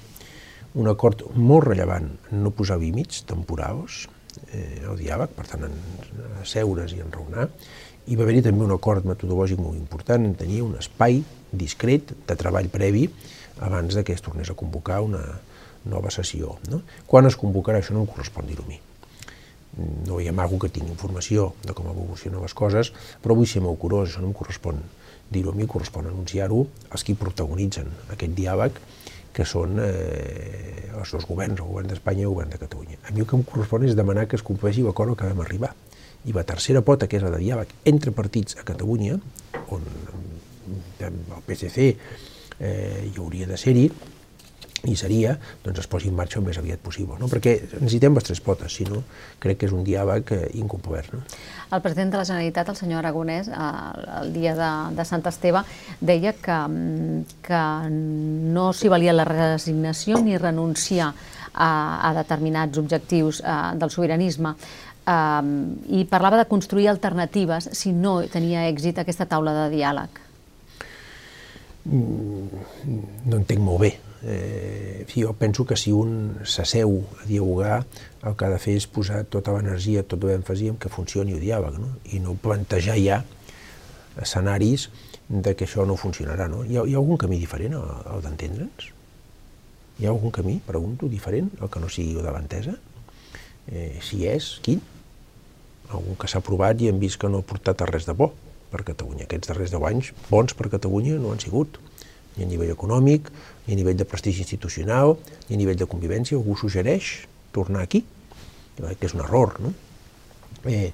un 0.75 0.91
acord 0.91 1.23
molt 1.37 1.69
rellevant 1.69 2.11
no 2.35 2.53
posar 2.55 2.81
límits 2.83 3.23
temporals 3.29 4.05
eh, 4.51 4.83
al 4.89 4.99
diàleg, 4.99 5.33
per 5.37 5.47
tant, 5.47 5.67
en, 5.69 5.75
en 6.19 6.47
seure's 6.49 6.95
i 6.97 7.03
en 7.05 7.13
raonar, 7.15 7.49
i 8.11 8.19
va 8.19 8.27
haver-hi 8.27 8.43
també 8.45 8.67
un 8.67 8.75
acord 8.75 9.07
metodològic 9.09 9.61
molt 9.63 9.79
important 9.79 10.27
en 10.27 10.35
tenir 10.37 10.61
un 10.65 10.75
espai 10.81 11.23
discret 11.55 12.13
de 12.27 12.37
treball 12.37 12.69
previ 12.73 13.07
abans 13.65 13.97
que 14.03 14.13
es 14.13 14.25
tornés 14.25 14.51
a 14.51 14.59
convocar 14.59 15.01
una 15.05 15.23
nova 15.85 16.11
sessió. 16.11 16.59
No? 16.69 16.83
Quan 17.07 17.29
es 17.29 17.39
convocarà 17.39 17.81
això 17.81 17.95
no 17.95 18.03
em 18.05 18.11
correspon 18.11 18.49
dir-ho 18.49 18.67
a 18.67 18.69
mi. 18.69 18.81
No 20.07 20.21
hi 20.21 20.29
ha 20.29 20.49
que 20.49 20.69
tingui 20.69 20.91
informació 20.91 21.55
de 21.65 21.73
com 21.75 21.87
evolucionen 21.91 22.43
les 22.43 22.55
coses, 22.55 22.93
però 23.23 23.35
vull 23.35 23.47
ser 23.47 23.63
molt 23.63 23.79
curós, 23.79 24.11
això 24.11 24.21
no 24.21 24.29
em 24.29 24.37
correspon 24.37 24.83
dir-ho 25.31 25.51
a 25.51 25.55
mi, 25.55 25.67
correspon 25.67 26.07
anunciar-ho 26.07 26.67
als 26.91 27.03
qui 27.03 27.15
protagonitzen 27.15 27.89
aquest 28.11 28.35
diàleg 28.35 28.79
que 29.35 29.47
són 29.49 29.81
eh, 29.83 30.91
els 30.95 31.11
dos 31.17 31.27
governs, 31.27 31.59
el 31.59 31.67
govern 31.67 31.91
d'Espanya 31.91 32.23
i 32.23 32.29
el 32.29 32.35
govern 32.37 32.55
de 32.55 32.61
Catalunya. 32.63 33.01
A 33.09 33.13
mi 33.13 33.25
el 33.25 33.29
que 33.29 33.37
em 33.37 33.43
correspon 33.49 33.87
és 33.89 33.97
demanar 33.99 34.29
que 34.31 34.39
es 34.39 34.47
compleixi 34.47 34.85
l'acord 34.87 35.19
que 35.19 35.29
vam 35.29 35.43
arribar. 35.45 35.75
I 36.25 36.33
la 36.33 36.47
tercera 36.49 36.81
pota, 36.87 37.09
que 37.11 37.19
és 37.19 37.25
la 37.25 37.35
de 37.35 37.43
diàleg 37.43 37.75
entre 37.91 38.15
partits 38.17 38.57
a 38.61 38.65
Catalunya, 38.65 39.19
on 39.75 39.83
el 41.05 41.43
PSC 41.45 41.91
eh, 41.91 43.11
hi 43.11 43.17
hauria 43.19 43.51
de 43.51 43.59
ser-hi, 43.61 43.89
i 44.91 44.97
seria 44.99 45.35
doncs, 45.65 45.81
es 45.83 45.89
posi 45.91 46.11
en 46.11 46.17
marxa 46.19 46.39
el 46.41 46.47
més 46.47 46.59
aviat 46.61 46.81
possible, 46.85 47.17
no? 47.21 47.29
perquè 47.31 47.57
necessitem 47.79 48.17
les 48.17 48.27
tres 48.29 48.41
potes, 48.45 48.75
si 48.75 48.87
no 48.89 49.03
crec 49.43 49.61
que 49.61 49.69
és 49.69 49.75
un 49.75 49.85
diàleg 49.87 50.33
eh, 50.37 50.41
incomplert. 50.61 51.15
No? 51.15 51.23
El 51.75 51.83
president 51.85 52.15
de 52.15 52.21
la 52.21 52.27
Generalitat, 52.29 52.71
el 52.71 52.79
senyor 52.79 53.03
Aragonès, 53.03 53.49
el, 53.49 54.09
el 54.21 54.33
dia 54.37 54.55
de, 54.59 54.71
de 54.97 55.07
Sant 55.09 55.25
Esteve, 55.31 55.65
deia 56.01 56.35
que, 56.39 56.59
que 57.47 57.63
no 57.91 58.71
s'hi 58.73 58.93
valia 58.93 59.17
la 59.17 59.27
resignació 59.29 60.21
ni 60.23 60.39
renunciar 60.39 61.13
a, 61.55 61.71
a 62.11 62.15
determinats 62.17 62.81
objectius 62.83 63.41
a, 63.45 63.73
eh, 63.75 63.79
del 63.81 63.95
sobiranisme. 63.95 64.57
Um, 65.05 65.49
i 65.93 66.07
parlava 66.09 66.39
de 66.41 66.47
construir 66.49 66.87
alternatives 66.89 67.67
si 67.77 67.91
no 67.93 68.23
tenia 68.33 68.63
èxit 68.71 69.03
aquesta 69.03 69.27
taula 69.29 69.53
de 69.53 69.67
diàleg. 69.75 70.23
Mm, 71.85 72.63
no 73.29 73.37
entenc 73.37 73.61
molt 73.61 73.83
bé 73.83 73.91
eh, 74.25 75.07
jo 75.15 75.33
penso 75.35 75.65
que 75.67 75.77
si 75.77 75.93
un 75.93 76.41
s'asseu 76.45 77.05
a 77.23 77.27
dialogar, 77.29 77.85
el 78.25 78.37
que 78.37 78.47
ha 78.47 78.51
de 78.51 78.59
fer 78.59 78.77
és 78.81 78.87
posar 78.89 79.25
tota 79.29 79.53
l'energia, 79.55 80.03
tot 80.03 80.25
l'èmfasi 80.25 80.71
en 80.73 80.79
que 80.81 80.93
funcioni 80.93 81.37
el 81.37 81.43
diàleg, 81.45 81.77
no? 81.79 81.95
i 82.13 82.21
no 82.25 82.37
plantejar 82.41 82.97
ja 83.01 83.23
escenaris 84.21 84.89
de 85.29 85.55
que 85.55 85.69
això 85.69 85.85
no 85.87 85.99
funcionarà. 86.01 86.49
No? 86.49 86.65
Hi, 86.65 86.79
ha, 86.79 86.87
hi 86.89 86.97
ha 86.97 87.03
algun 87.03 87.21
camí 87.21 87.39
diferent 87.41 87.77
al 87.77 88.25
d'entendre'ns? 88.25 88.91
Hi 90.01 90.09
ha 90.09 90.11
algun 90.11 90.33
camí, 90.35 90.59
pregunto, 90.67 91.09
diferent, 91.09 91.53
el 91.61 91.71
que 91.71 91.81
no 91.83 91.93
sigui 91.93 92.17
el 92.17 92.27
de 92.27 92.35
l'entesa? 92.35 92.75
Eh, 93.71 94.01
si 94.05 94.25
és, 94.29 94.57
quin? 94.65 94.81
Algun 95.93 96.17
que 96.19 96.29
s'ha 96.31 96.43
provat 96.45 96.81
i 96.83 96.89
hem 96.91 96.99
vist 97.01 97.21
que 97.21 97.31
no 97.31 97.43
ha 97.43 97.47
portat 97.47 97.85
a 97.85 97.89
res 97.91 98.09
de 98.09 98.17
bo 98.17 98.33
per 98.73 98.83
Catalunya. 98.89 99.29
Aquests 99.29 99.53
darrers 99.53 99.75
10 99.75 99.87
anys 99.93 100.11
bons 100.31 100.57
per 100.57 100.73
Catalunya 100.73 101.21
no 101.21 101.33
han 101.33 101.43
sigut 101.43 101.79
ni 102.37 102.45
a 102.45 102.49
nivell 102.49 102.73
econòmic, 102.75 103.31
ni 103.67 103.75
a 103.75 103.79
nivell 103.79 103.99
de 103.99 104.07
prestigi 104.09 104.43
institucional, 104.45 105.17
ni 105.49 105.57
a 105.57 105.61
nivell 105.61 105.79
de 105.79 105.89
convivència. 105.91 106.39
Algú 106.39 106.57
suggereix 106.59 107.29
tornar 107.55 107.85
aquí? 107.87 108.05
Crec 108.79 109.01
que 109.01 109.11
és 109.11 109.15
un 109.15 109.23
error, 109.25 109.55
no? 109.63 109.75
Eh, 110.67 110.91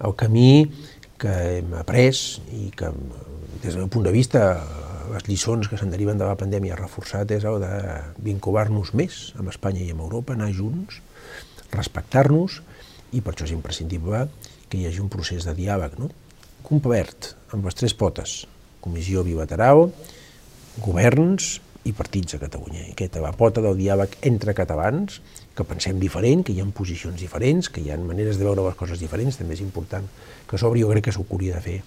el 0.00 0.16
camí 0.18 0.70
que 1.20 1.32
hem 1.58 1.74
après 1.76 2.16
i 2.56 2.70
que, 2.76 2.88
des 3.60 3.74
del 3.74 3.84
meu 3.84 3.90
punt 3.92 4.08
de 4.08 4.14
vista, 4.14 4.44
les 5.10 5.26
lliçons 5.26 5.68
que 5.68 5.78
se'n 5.78 5.90
deriven 5.92 6.18
de 6.18 6.26
la 6.26 6.38
pandèmia 6.38 6.78
reforçat 6.78 7.30
és 7.34 7.44
el 7.48 7.58
de 7.62 7.74
vincular-nos 8.24 8.94
més 8.96 9.20
amb 9.38 9.50
Espanya 9.52 9.82
i 9.84 9.90
amb 9.94 10.04
Europa, 10.06 10.34
anar 10.34 10.50
junts, 10.54 11.00
respectar-nos, 11.74 12.60
i 13.12 13.20
per 13.20 13.34
això 13.34 13.46
és 13.48 13.54
imprescindible 13.56 14.24
que 14.70 14.78
hi 14.78 14.86
hagi 14.86 15.02
un 15.02 15.10
procés 15.12 15.46
de 15.46 15.54
diàleg, 15.56 15.98
no? 15.98 16.10
complet, 16.66 17.32
amb 17.54 17.66
les 17.66 17.76
tres 17.76 17.94
potes, 17.98 18.44
comissió 18.84 19.24
bilateral, 19.26 19.88
governs 20.80 21.60
i 21.88 21.92
partits 21.96 22.36
a 22.36 22.40
Catalunya. 22.42 22.82
I 22.88 22.94
aquesta 22.94 23.22
la 23.24 23.32
pota 23.36 23.62
del 23.64 23.78
diàleg 23.78 24.18
entre 24.28 24.54
catalans, 24.56 25.20
que 25.56 25.64
pensem 25.64 26.00
diferent, 26.00 26.44
que 26.44 26.52
hi 26.52 26.60
ha 26.60 26.68
posicions 26.76 27.16
diferents, 27.20 27.70
que 27.72 27.80
hi 27.80 27.90
ha 27.90 27.98
maneres 28.00 28.38
de 28.38 28.46
veure 28.46 28.66
les 28.66 28.76
coses 28.76 29.00
diferents, 29.00 29.38
també 29.40 29.56
és 29.56 29.64
important 29.64 30.06
que 30.48 30.60
s'obri, 30.60 30.84
jo 30.84 30.92
crec 30.92 31.08
que 31.08 31.16
s'ho 31.16 31.24
hauria 31.28 31.56
de 31.56 31.64
fer 31.64 31.80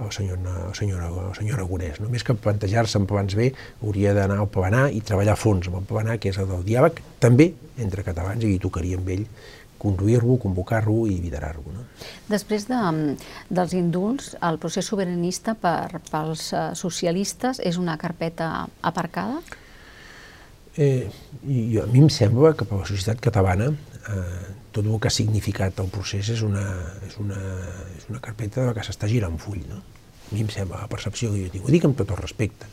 el 0.00 0.12
senyor, 0.12 0.38
el 0.68 0.74
senyor, 0.76 1.04
el 1.08 1.34
senyor 1.36 1.58
Aragonès. 1.58 2.00
Només 2.04 2.24
que 2.24 2.36
plantejar-se 2.36 2.98
en 3.00 3.06
plans 3.08 3.36
B 3.36 3.48
hauria 3.82 4.12
d'anar 4.16 4.40
al 4.42 4.50
Pavanar 4.52 4.90
i 4.92 5.00
treballar 5.00 5.36
fons 5.40 5.70
amb 5.70 5.80
el 5.80 5.86
Pavanar, 5.88 6.18
que 6.20 6.32
és 6.32 6.40
el 6.40 6.48
del 6.50 6.64
diàleg, 6.66 7.00
també 7.20 7.52
entre 7.80 8.04
catalans, 8.04 8.44
i 8.44 8.56
hi 8.56 8.60
tocaria 8.62 9.00
amb 9.00 9.08
ell 9.14 9.24
conduir-lo, 9.86 10.36
convocar-lo 10.42 11.06
i 11.08 11.16
liderar-lo. 11.22 11.64
No? 11.72 11.86
Després 12.28 12.66
de, 12.68 12.80
dels 13.48 13.76
indults, 13.78 14.34
el 14.44 14.58
procés 14.62 14.90
sobiranista 14.90 15.56
per, 15.58 16.02
pels 16.10 16.50
eh, 16.52 16.66
socialistes 16.78 17.62
és 17.64 17.78
una 17.80 17.96
carpeta 18.00 18.50
aparcada? 18.86 19.40
Eh, 20.76 21.08
i 21.48 21.78
a 21.80 21.86
mi 21.88 22.02
em 22.04 22.10
sembla 22.12 22.52
que 22.52 22.66
per 22.68 22.82
la 22.82 22.88
societat 22.88 23.22
catalana 23.24 23.70
eh, 23.72 24.48
tot 24.76 24.84
el 24.84 24.98
que 25.00 25.08
ha 25.08 25.14
significat 25.14 25.78
el 25.80 25.88
procés 25.92 26.28
és 26.34 26.42
una, 26.44 26.66
és 27.06 27.16
una, 27.22 27.38
és 27.96 28.04
una 28.10 28.20
carpeta 28.20 28.68
que 28.76 28.84
s'està 28.84 29.08
girant 29.08 29.38
full. 29.40 29.62
No? 29.70 29.80
A 29.80 30.34
mi 30.34 30.44
em 30.44 30.50
sembla 30.52 30.82
la 30.82 30.90
percepció 30.90 31.32
que 31.32 31.46
jo 31.46 31.54
tinc. 31.54 31.64
Ho 31.64 31.72
dic 31.72 31.86
amb 31.88 31.96
tot 31.96 32.12
el 32.12 32.20
respecte. 32.20 32.68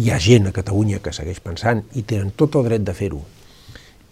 Hi 0.00 0.08
ha 0.08 0.16
gent 0.22 0.48
a 0.48 0.54
Catalunya 0.56 1.02
que 1.04 1.12
segueix 1.12 1.42
pensant 1.44 1.84
i 2.00 2.06
tenen 2.08 2.32
tot 2.32 2.56
el 2.56 2.64
dret 2.70 2.86
de 2.86 2.96
fer-ho 2.96 3.20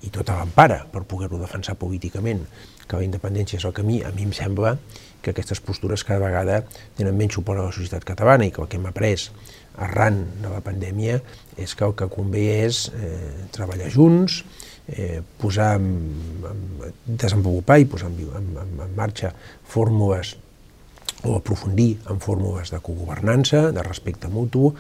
i 0.06 0.10
tota 0.12 0.38
l'empara 0.38 0.84
per 0.92 1.04
poder-lo 1.08 1.40
defensar 1.40 1.76
políticament, 1.80 2.42
que 2.86 2.98
la 2.98 3.06
independència 3.06 3.60
és 3.60 3.66
el 3.68 3.74
camí, 3.76 4.00
a 4.02 4.10
mi 4.16 4.26
em 4.26 4.32
sembla 4.34 4.76
que 5.22 5.34
aquestes 5.34 5.60
postures 5.62 6.04
cada 6.06 6.24
vegada 6.24 6.62
tenen 6.98 7.16
menys 7.16 7.36
suport 7.38 7.60
a 7.60 7.68
la 7.68 7.74
societat 7.76 8.06
catalana 8.08 8.48
i 8.48 8.54
que 8.54 8.62
el 8.64 8.70
que 8.70 8.80
hem 8.80 8.88
après 8.88 9.28
arran 9.80 10.24
de 10.40 10.50
la 10.50 10.62
pandèmia 10.64 11.20
és 11.60 11.74
que 11.76 11.86
el 11.86 11.94
que 11.96 12.08
convé 12.10 12.46
és 12.64 12.86
eh, 12.96 13.46
treballar 13.54 13.90
junts, 13.92 14.40
eh, 14.90 15.20
posar 15.38 15.74
en, 15.78 15.88
en, 16.50 16.62
desenvolupar 17.06 17.78
i 17.80 17.88
posar 17.88 18.10
en, 18.10 18.20
en, 18.40 18.70
en 18.86 18.94
marxa 18.96 19.32
fórmules 19.70 20.34
o 21.24 21.36
aprofundir 21.36 21.98
en 22.08 22.20
fórmules 22.20 22.70
de 22.72 22.80
cogovernança, 22.80 23.68
de 23.76 23.82
respecte 23.84 24.28
mutu, 24.32 24.70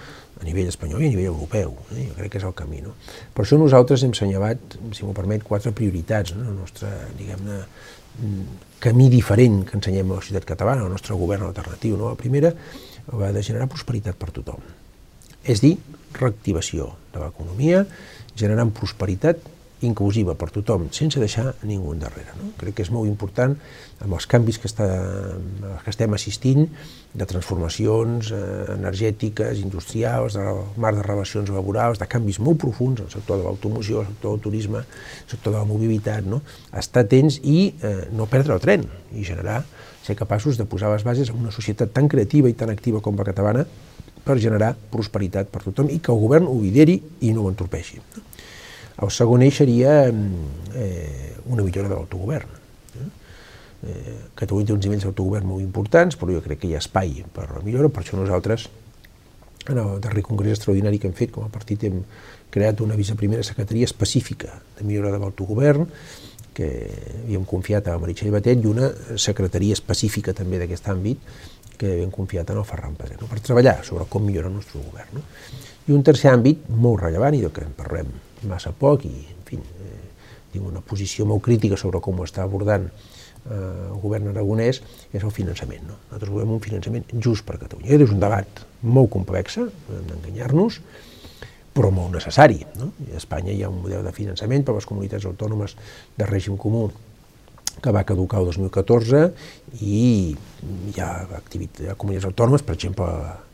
a 0.40 0.44
nivell 0.46 0.70
espanyol 0.70 1.02
i 1.02 1.10
a 1.10 1.12
nivell 1.12 1.32
europeu. 1.34 1.74
Eh? 1.92 2.08
Jo 2.08 2.16
crec 2.16 2.32
que 2.32 2.40
és 2.40 2.46
el 2.48 2.56
camí. 2.56 2.80
No? 2.84 2.94
Per 3.36 3.44
això 3.44 3.58
nosaltres 3.60 4.04
hem 4.06 4.14
senyalat, 4.16 4.78
si 4.96 5.04
m'ho 5.04 5.14
permet, 5.16 5.44
quatre 5.44 5.74
prioritats, 5.76 6.34
no? 6.36 6.48
el 6.48 6.56
nostre, 6.62 6.90
diguem-ne, 7.18 7.60
camí 8.80 9.08
diferent 9.12 9.62
que 9.68 9.76
ensenyem 9.78 10.10
a 10.10 10.18
la 10.18 10.24
societat 10.24 10.48
catalana, 10.48 10.86
el 10.86 10.94
nostre 10.94 11.16
govern 11.18 11.46
alternatiu. 11.50 11.98
No? 12.00 12.14
La 12.14 12.20
primera, 12.20 12.54
va 13.10 13.32
de 13.34 13.42
generar 13.44 13.68
prosperitat 13.70 14.16
per 14.16 14.30
tothom. 14.32 14.64
És 15.44 15.62
dir, 15.64 15.76
reactivació 16.16 16.94
de 17.14 17.22
l'economia, 17.22 17.84
generant 18.38 18.72
prosperitat 18.74 19.44
inclusiva 19.86 20.34
per 20.36 20.50
tothom, 20.52 20.88
sense 20.92 21.20
deixar 21.20 21.54
ningú 21.64 21.94
darrere. 21.98 22.34
No? 22.38 22.50
Crec 22.60 22.76
que 22.78 22.84
és 22.84 22.90
molt 22.92 23.08
important 23.08 23.54
amb 24.00 24.16
els 24.16 24.26
canvis 24.28 24.58
que, 24.60 24.68
està, 24.68 24.86
que 25.84 25.92
estem 25.92 26.16
assistint, 26.16 26.66
de 27.12 27.26
transformacions 27.26 28.30
eh, 28.30 28.40
energètiques, 28.76 29.58
industrials, 29.64 30.36
de 30.38 30.44
marc 30.80 31.00
de 31.00 31.04
relacions 31.06 31.50
laborals, 31.50 31.98
de 31.98 32.08
canvis 32.10 32.38
molt 32.38 32.60
profuns 32.62 33.00
en 33.00 33.08
el 33.08 33.12
sector 33.12 33.40
de 33.40 33.48
l'automoció, 33.48 34.04
el 34.04 34.12
sector 34.12 34.36
del 34.36 34.44
turisme, 34.44 34.84
el 34.84 35.34
sector 35.34 35.54
de 35.54 35.58
la 35.58 35.66
mobilitat, 35.68 36.28
no? 36.28 36.42
estar 36.76 37.04
atents 37.04 37.40
i 37.42 37.72
eh, 37.82 38.08
no 38.14 38.28
perdre 38.30 38.56
el 38.56 38.62
tren 38.62 38.86
i 39.16 39.26
generar, 39.26 39.62
ser 40.04 40.16
capaços 40.16 40.56
de 40.56 40.68
posar 40.68 40.92
les 40.94 41.04
bases 41.04 41.32
en 41.32 41.40
una 41.40 41.52
societat 41.54 41.92
tan 41.92 42.08
creativa 42.08 42.48
i 42.48 42.56
tan 42.56 42.70
activa 42.72 43.02
com 43.04 43.18
la 43.18 43.26
catalana 43.26 43.66
per 44.24 44.38
generar 44.38 44.74
prosperitat 44.92 45.50
per 45.50 45.64
tothom 45.64 45.90
i 45.90 45.98
que 45.98 46.12
el 46.12 46.20
govern 46.20 46.48
ho 46.48 46.56
lideri 46.60 47.00
i 47.26 47.32
no 47.34 47.44
ho 47.44 47.50
entorpeixi. 47.50 48.00
El 49.00 49.12
segon 49.14 49.42
eix 49.42 49.60
seria 49.62 50.02
eh, 50.08 51.36
una 51.46 51.62
millora 51.64 51.88
de 51.88 51.94
l'autogovern. 51.94 52.60
Eh, 53.80 54.16
Catalunya 54.36 54.68
té 54.68 54.74
uns 54.74 54.84
nivells 54.84 55.06
d'autogovern 55.06 55.48
molt 55.48 55.64
importants, 55.64 56.18
però 56.20 56.34
jo 56.34 56.42
crec 56.44 56.62
que 56.62 56.68
hi 56.68 56.76
ha 56.76 56.82
espai 56.82 57.22
per 57.32 57.48
la 57.48 57.62
millora, 57.64 57.88
per 57.88 58.02
això 58.02 58.18
nosaltres, 58.18 58.66
en 59.68 59.78
el 59.78 60.00
darrer 60.04 60.24
congrés 60.24 60.58
extraordinari 60.58 61.00
que 61.00 61.08
hem 61.08 61.16
fet 61.16 61.32
com 61.32 61.46
a 61.46 61.52
partit, 61.52 61.86
hem 61.88 62.02
creat 62.52 62.80
una 62.84 62.98
viceprimera 62.98 63.44
secretaria 63.46 63.88
específica 63.88 64.58
de 64.78 64.84
millora 64.84 65.12
de 65.14 65.20
l'autogovern, 65.22 65.88
que 66.52 66.68
havíem 67.22 67.46
confiat 67.48 67.88
a 67.88 67.96
Meritxell 68.00 68.34
Batet, 68.34 68.60
i 68.60 68.68
una 68.68 68.90
secretaria 69.16 69.76
específica 69.76 70.34
també 70.36 70.60
d'aquest 70.60 70.90
àmbit, 70.92 71.22
que 71.80 71.94
hem 72.02 72.10
confiat 72.12 72.50
en 72.52 72.58
el 72.60 72.66
Ferran 72.68 72.96
Pedrer, 72.98 73.16
no? 73.22 73.28
per 73.30 73.40
treballar 73.40 73.78
sobre 73.86 74.04
com 74.10 74.26
millorar 74.26 74.50
el 74.50 74.58
nostre 74.58 74.82
govern. 74.82 75.16
No? 75.16 75.22
I 75.88 75.94
un 75.96 76.02
tercer 76.04 76.34
àmbit 76.34 76.66
molt 76.68 77.06
rellevant, 77.06 77.38
i 77.38 77.40
del 77.40 77.54
que 77.54 77.64
en 77.64 77.72
parlem 77.78 78.10
massa 78.48 78.72
poc, 78.76 79.04
i 79.04 79.26
en 79.34 79.42
fi, 79.48 79.58
eh, 79.58 79.98
tinc 80.52 80.66
una 80.66 80.82
posició 80.84 81.26
molt 81.28 81.44
crítica 81.46 81.78
sobre 81.80 82.00
com 82.02 82.20
ho 82.20 82.26
està 82.26 82.44
abordant 82.44 82.88
eh, 82.88 83.90
el 83.90 84.00
govern 84.02 84.30
aragonès, 84.32 84.82
és 85.12 85.22
el 85.22 85.34
finançament. 85.34 85.84
No? 85.88 85.98
Nosaltres 86.08 86.32
volem 86.32 86.56
un 86.56 86.64
finançament 86.64 87.06
just 87.18 87.46
per 87.46 87.58
Catalunya. 87.60 87.90
Aquest 87.90 88.08
és 88.08 88.16
un 88.16 88.22
debat 88.22 88.64
molt 88.82 89.12
complex, 89.12 89.60
hem 89.60 90.08
d'enganyar-nos, 90.08 90.80
però 91.74 91.92
molt 91.94 92.16
necessari. 92.16 92.64
No? 92.80 92.90
A 93.10 93.20
Espanya 93.20 93.54
hi 93.54 93.62
ha 93.62 93.70
un 93.70 93.80
model 93.84 94.02
de 94.06 94.14
finançament 94.16 94.66
per 94.66 94.74
a 94.74 94.80
les 94.80 94.88
comunitats 94.88 95.28
autònomes 95.28 95.76
de 96.18 96.28
règim 96.28 96.58
comú 96.60 96.88
que 97.80 97.92
va 97.94 98.02
caducar 98.04 98.40
el 98.40 98.50
2014 98.50 99.20
i 99.80 100.00
hi 100.34 101.00
ha, 101.00 101.12
hi 101.30 101.88
ha 101.88 101.94
comunitats 101.96 102.26
autònomes, 102.28 102.64
per 102.66 102.74
exemple, 102.76 103.06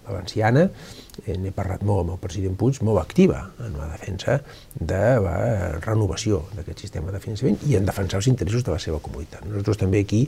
valenciana, 0.09 0.67
eh, 1.25 1.37
n'he 1.37 1.53
parlat 1.55 1.83
molt 1.87 2.05
amb 2.05 2.15
el 2.17 2.21
president 2.23 2.57
Puig, 2.59 2.81
molt 2.87 3.03
activa 3.03 3.43
en 3.65 3.77
la 3.79 3.89
defensa 3.93 4.39
de 4.75 5.03
la 5.25 5.37
renovació 5.81 6.45
d'aquest 6.57 6.87
sistema 6.87 7.15
de 7.15 7.21
finançament 7.23 7.59
i 7.69 7.77
en 7.79 7.89
defensar 7.89 8.23
els 8.23 8.31
interessos 8.33 8.65
de 8.65 8.75
la 8.75 8.81
seva 8.83 9.01
comunitat. 9.03 9.45
Nosaltres 9.49 9.83
també 9.83 10.05
aquí 10.05 10.27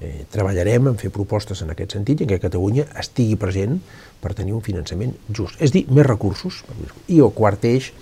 eh, 0.00 0.24
treballarem 0.30 0.90
en 0.92 0.98
fer 1.00 1.12
propostes 1.14 1.62
en 1.62 1.74
aquest 1.74 1.98
sentit 1.98 2.20
i 2.20 2.26
en 2.26 2.32
què 2.32 2.40
Catalunya 2.42 2.88
estigui 3.00 3.36
present 3.40 3.78
per 4.20 4.34
tenir 4.34 4.56
un 4.56 4.64
finançament 4.64 5.14
just. 5.30 5.60
És 5.62 5.74
dir, 5.74 5.86
més 5.90 6.06
recursos. 6.06 6.62
I 7.08 7.20
el 7.20 7.32
quart 7.36 7.64
eix, 7.68 7.92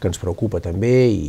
que 0.00 0.10
ens 0.12 0.20
preocupa 0.20 0.60
també 0.60 1.08
i 1.08 1.28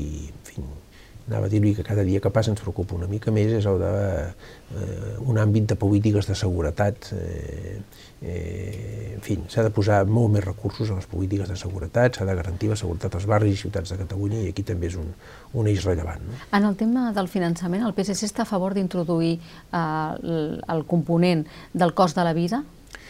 anava 1.27 1.47
a 1.47 1.49
dir-li 1.49 1.73
que 1.73 1.83
cada 1.83 2.03
dia 2.05 2.21
que 2.21 2.29
passa 2.29 2.51
ens 2.53 2.61
preocupa 2.61 2.95
una 2.95 3.07
mica 3.09 3.31
més, 3.33 3.49
és 3.57 3.65
el 3.65 3.79
de 3.81 3.93
eh, 4.21 5.15
un 5.25 5.39
àmbit 5.41 5.71
de 5.71 5.77
polítiques 5.79 6.27
de 6.29 6.35
seguretat. 6.37 7.09
Eh, 7.17 7.79
eh, 8.21 9.15
en 9.15 9.23
fi, 9.25 9.39
s'ha 9.49 9.65
de 9.65 9.71
posar 9.73 10.03
molt 10.05 10.35
més 10.35 10.45
recursos 10.45 10.91
a 10.91 10.99
les 10.99 11.09
polítiques 11.09 11.49
de 11.49 11.57
seguretat, 11.57 12.19
s'ha 12.19 12.29
de 12.29 12.37
garantir 12.37 12.69
la 12.69 12.77
seguretat 12.77 13.17
als 13.17 13.25
barris 13.29 13.57
i 13.57 13.63
ciutats 13.65 13.93
de 13.93 13.99
Catalunya 14.03 14.43
i 14.43 14.53
aquí 14.53 14.65
també 14.67 14.91
és 14.91 14.99
un, 15.01 15.09
un 15.57 15.71
eix 15.71 15.81
rellevant. 15.87 16.21
No? 16.29 16.37
En 16.57 16.69
el 16.69 16.77
tema 16.77 17.09
del 17.15 17.31
finançament, 17.31 17.85
el 17.85 17.97
PSC 17.97 18.29
està 18.29 18.45
a 18.45 18.49
favor 18.49 18.77
d'introduir 18.77 19.35
eh, 19.39 19.81
el, 19.81 20.61
el 20.61 20.85
component 20.85 21.45
del 21.73 21.97
cost 21.97 22.21
de 22.21 22.27
la 22.27 22.37
vida 22.37 22.61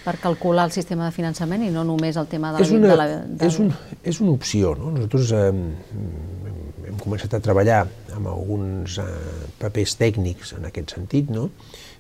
per 0.06 0.20
calcular 0.22 0.68
el 0.70 0.72
sistema 0.72 1.08
de 1.08 1.14
finançament 1.16 1.64
i 1.66 1.72
no 1.74 1.84
només 1.84 2.18
el 2.22 2.28
tema 2.30 2.52
de 2.54 2.62
la... 2.62 2.66
És 2.66 2.72
una, 2.76 2.92
de 2.92 2.98
la, 3.00 3.08
de... 3.26 3.48
és 3.48 3.58
un, 3.60 3.72
és 4.06 4.22
una 4.22 4.36
opció. 4.38 4.76
No? 4.78 4.92
Nosaltres 4.94 5.32
eh, 5.34 6.45
començat 7.06 7.38
a 7.38 7.42
treballar 7.44 7.86
amb 8.16 8.32
alguns 8.32 9.00
eh, 9.02 9.10
papers 9.62 9.96
tècnics 10.02 10.56
en 10.58 10.68
aquest 10.70 10.98
sentit, 10.98 11.30
no? 11.32 11.50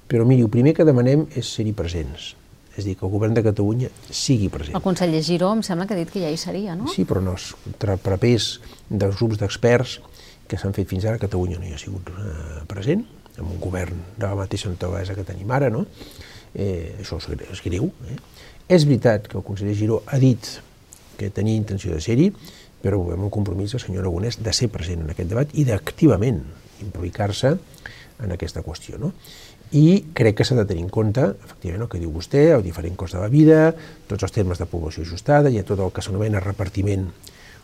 però 0.09 0.25
miri, 0.27 0.43
el 0.45 0.51
primer 0.53 0.75
que 0.77 0.85
demanem 0.85 1.25
és 1.33 1.49
ser-hi 1.49 1.73
presents. 1.77 2.33
És 2.75 2.83
dir, 2.83 2.97
que 2.99 3.05
el 3.07 3.11
govern 3.13 3.33
de 3.33 3.41
Catalunya 3.45 3.87
sigui 4.11 4.49
present. 4.51 4.75
El 4.75 4.83
conseller 4.83 5.21
Giró 5.23 5.53
em 5.55 5.61
sembla 5.63 5.87
que 5.87 5.95
ha 5.95 5.99
dit 6.01 6.11
que 6.11 6.21
ja 6.21 6.29
hi 6.29 6.37
seria, 6.37 6.75
no? 6.75 6.89
Sí, 6.91 7.05
però 7.07 7.21
no, 7.23 7.37
els 7.39 8.01
papers 8.03 8.49
dels 8.89 9.15
grups 9.15 9.39
d'experts 9.39 9.95
que 10.49 10.59
s'han 10.59 10.75
fet 10.75 10.89
fins 10.91 11.07
ara, 11.07 11.21
Catalunya 11.21 11.57
no 11.61 11.65
hi 11.65 11.73
ha 11.73 11.79
sigut 11.81 12.11
eh, 12.11 12.65
present, 12.69 13.05
amb 13.39 13.47
un 13.47 13.61
govern 13.63 13.97
de 14.17 14.27
la 14.27 14.35
mateixa 14.37 14.69
naturalesa 14.69 15.15
que 15.15 15.25
tenim 15.27 15.49
ara, 15.55 15.71
no? 15.73 15.85
Eh, 16.53 16.99
això 16.99 17.17
és 17.19 17.63
greu. 17.63 17.89
Eh? 18.11 18.19
És 18.75 18.85
veritat 18.85 19.29
que 19.31 19.39
el 19.39 19.47
conseller 19.47 19.75
Giró 19.79 20.03
ha 20.05 20.19
dit 20.19 20.51
que 21.17 21.31
tenia 21.31 21.55
intenció 21.55 21.95
de 21.95 22.03
ser-hi, 22.03 22.29
però 22.85 23.01
veiem 23.01 23.25
un 23.25 23.33
compromís 23.33 23.73
del 23.73 23.81
senyor 23.81 24.05
Aragonès 24.05 24.37
de 24.45 24.53
ser 24.53 24.69
present 24.69 25.01
en 25.01 25.09
aquest 25.09 25.31
debat 25.31 25.53
i 25.57 25.65
d'activament 25.65 26.43
implicar-se 26.85 27.55
en 28.21 28.33
aquesta 28.35 28.61
qüestió. 28.61 28.99
No? 29.01 29.09
I 29.73 30.11
crec 30.13 30.37
que 30.37 30.45
s'ha 30.45 30.57
de 30.59 30.67
tenir 30.69 30.83
en 30.85 30.91
compte, 30.93 31.23
efectivament, 31.33 31.87
el 31.87 31.89
que 31.89 32.01
diu 32.01 32.11
vostè, 32.13 32.51
el 32.53 32.61
diferent 32.63 32.93
cost 32.99 33.17
de 33.17 33.23
la 33.23 33.31
vida, 33.33 33.71
tots 34.07 34.27
els 34.27 34.35
termes 34.35 34.61
de 34.61 34.67
població 34.69 35.01
ajustada, 35.01 35.49
ha 35.49 35.65
tot 35.65 35.81
el 35.81 35.89
que 35.95 36.03
s'anomena 36.05 36.43
repartiment 36.43 37.09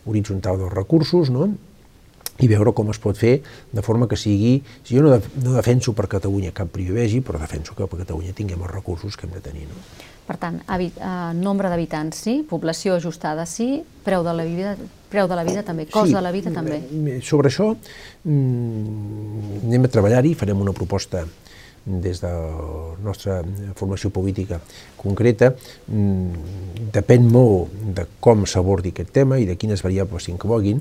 horitzontal 0.10 0.58
dels 0.58 0.74
recursos, 0.74 1.30
no? 1.30 1.52
I 2.40 2.48
veure 2.48 2.74
com 2.74 2.90
es 2.94 3.00
pot 3.02 3.18
fer 3.18 3.42
de 3.72 3.84
forma 3.86 4.08
que 4.08 4.18
sigui... 4.18 4.62
Si 4.84 4.96
jo 4.96 5.04
no, 5.04 5.12
de, 5.14 5.22
no 5.44 5.58
defenso 5.58 5.94
per 5.98 6.08
Catalunya 6.12 6.54
cap 6.56 6.72
privilegi, 6.74 7.22
però 7.26 7.42
defenso 7.42 7.76
que 7.76 7.88
per 7.88 8.02
Catalunya 8.06 8.34
tinguem 8.38 8.62
els 8.62 8.72
recursos 8.72 9.18
que 9.18 9.28
hem 9.28 9.36
de 9.36 9.44
tenir. 9.44 9.68
No? 9.70 9.84
Per 10.32 10.38
tant, 10.40 10.62
eh, 10.64 10.88
nombre 11.36 11.70
d'habitants 11.70 12.24
sí, 12.24 12.38
població 12.48 12.96
ajustada 12.96 13.44
sí, 13.50 13.82
preu 14.06 14.24
de 14.24 14.34
la 14.38 14.46
vida, 14.48 14.76
preu 15.12 15.28
de 15.28 15.36
la 15.36 15.44
vida 15.44 15.64
també, 15.68 15.88
cost 15.92 16.12
sí, 16.12 16.16
de 16.16 16.22
la 16.24 16.32
vida 16.32 16.54
també. 16.56 16.80
Sobre 17.26 17.52
això 17.52 17.74
mm, 18.24 19.64
anem 19.66 19.88
a 19.88 19.92
treballar-hi, 19.92 20.36
farem 20.40 20.62
una 20.64 20.76
proposta 20.78 21.26
des 21.84 22.22
de 22.22 22.30
la 22.30 22.96
nostra 23.02 23.40
formació 23.76 24.12
política 24.14 24.62
concreta, 25.02 25.52
mm, 25.90 26.90
depèn 26.94 27.26
molt 27.28 27.74
de 27.98 28.06
com 28.22 28.46
s'abordi 28.46 28.94
aquest 28.94 29.12
tema 29.18 29.42
i 29.42 29.50
de 29.50 29.58
quines 29.58 29.82
variables 29.82 30.30
s'incloguin, 30.30 30.80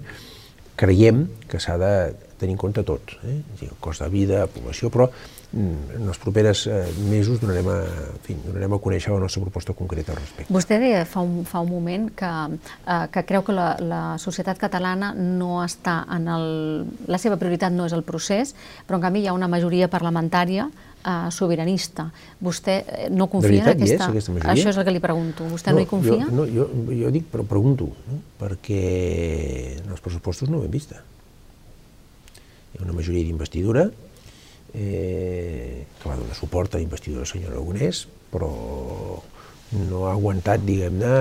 creiem 0.80 1.26
que 1.50 1.60
s'ha 1.60 1.76
de 1.80 1.92
tenir 2.40 2.56
en 2.56 2.60
compte 2.60 2.82
tot, 2.88 3.12
eh? 3.28 3.42
el 3.60 3.76
cost 3.84 4.00
de 4.00 4.08
vida, 4.08 4.46
població, 4.48 4.88
però 4.88 5.10
mm, 5.10 5.98
en 5.98 6.08
els 6.08 6.20
propers 6.22 6.62
eh, 6.72 6.78
mesos 7.10 7.42
donarem 7.42 7.68
a, 7.68 7.76
en 7.84 8.22
fi, 8.24 8.36
donarem 8.46 8.78
a 8.78 8.80
conèixer 8.80 9.12
la 9.12 9.20
nostra 9.20 9.42
proposta 9.44 9.76
concreta 9.76 10.14
al 10.14 10.22
respecte. 10.22 10.48
Vostè 10.56 10.80
deia 10.80 11.04
fa 11.04 11.20
un, 11.26 11.42
fa 11.44 11.60
un 11.60 11.68
moment 11.68 12.08
que, 12.16 12.32
eh, 12.56 13.02
que 13.12 13.24
creu 13.28 13.44
que 13.44 13.56
la, 13.56 13.74
la 13.84 14.02
societat 14.22 14.60
catalana 14.62 15.12
no 15.12 15.58
està 15.66 16.00
en 16.16 16.30
el... 16.32 16.46
La 17.12 17.20
seva 17.20 17.36
prioritat 17.36 17.76
no 17.76 17.84
és 17.90 17.96
el 17.96 18.06
procés, 18.08 18.54
però 18.88 18.96
en 18.96 19.04
canvi 19.04 19.26
hi 19.26 19.28
ha 19.28 19.36
una 19.36 19.50
majoria 19.52 19.90
parlamentària 19.92 20.70
eh, 21.04 21.30
sobiranista. 21.34 22.08
Vostè 22.40 22.76
eh, 22.80 23.08
no 23.10 23.28
confia 23.32 23.64
en 23.64 23.72
aquesta... 23.74 24.04
És, 24.04 24.08
aquesta 24.08 24.34
majoria? 24.36 24.54
Això 24.54 24.72
és 24.72 24.80
el 24.80 24.88
que 24.88 24.96
li 24.96 25.04
pregunto. 25.04 25.46
Vostè 25.52 25.72
no, 25.72 25.80
no 25.80 25.84
hi 25.84 25.88
confia? 25.90 26.26
Jo, 26.26 26.34
no, 26.40 26.48
jo, 26.50 26.68
jo 27.02 27.14
dic, 27.14 27.30
però 27.32 27.46
pregunto, 27.48 27.90
no? 28.10 28.20
perquè 28.40 28.84
en 29.80 29.90
els 29.90 30.04
pressupostos 30.04 30.52
no 30.52 30.60
ho 30.60 30.68
hem 30.68 30.74
vist 30.74 30.94
hi 32.70 32.78
ha 32.78 32.84
una 32.84 32.94
majoria 32.94 33.24
d'investidura 33.26 33.88
eh, 34.74 35.86
que 35.98 36.08
va 36.08 36.16
donar 36.16 36.36
suport 36.38 36.74
a 36.74 36.78
la 36.78 36.84
investidura 36.84 37.24
del 37.24 37.30
senyor 37.30 37.54
Aragonès, 37.54 38.04
però 38.30 38.50
no 39.90 40.04
ha 40.06 40.12
aguantat, 40.12 40.62
diguem-ne, 40.66 41.14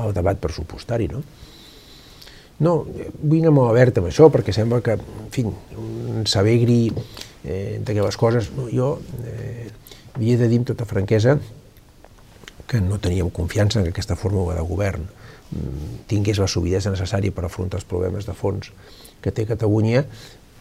el 0.00 0.14
debat 0.16 0.40
pressupostari, 0.40 1.08
no? 1.12 1.22
No, 2.64 2.72
vull 2.88 3.42
anar 3.42 3.52
molt 3.52 3.74
obert 3.74 3.98
amb 4.00 4.08
això, 4.08 4.30
perquè 4.32 4.54
sembla 4.56 4.80
que, 4.84 4.96
en 4.96 5.28
fi, 5.32 5.44
un 5.44 6.24
saber 6.28 6.56
gri 6.62 6.78
eh, 7.46 7.78
d'aquelles 7.80 8.18
coses, 8.18 8.50
no, 8.56 8.66
jo 8.68 8.96
eh, 9.24 9.70
havia 10.16 10.40
de 10.42 10.50
dir 10.50 10.60
amb 10.60 10.70
tota 10.72 10.88
franquesa 10.88 11.38
que 12.66 12.80
no 12.82 12.98
teníem 12.98 13.30
confiança 13.30 13.78
en 13.78 13.86
que 13.86 13.94
aquesta 13.94 14.18
fórmula 14.18 14.56
de 14.58 14.66
govern 14.66 15.06
mm, 15.06 16.06
tingués 16.10 16.42
la 16.42 16.50
solidesa 16.50 16.92
necessària 16.92 17.32
per 17.32 17.46
afrontar 17.46 17.78
els 17.80 17.88
problemes 17.88 18.26
de 18.26 18.34
fons 18.34 18.72
que 19.22 19.32
té 19.32 19.46
Catalunya, 19.46 20.04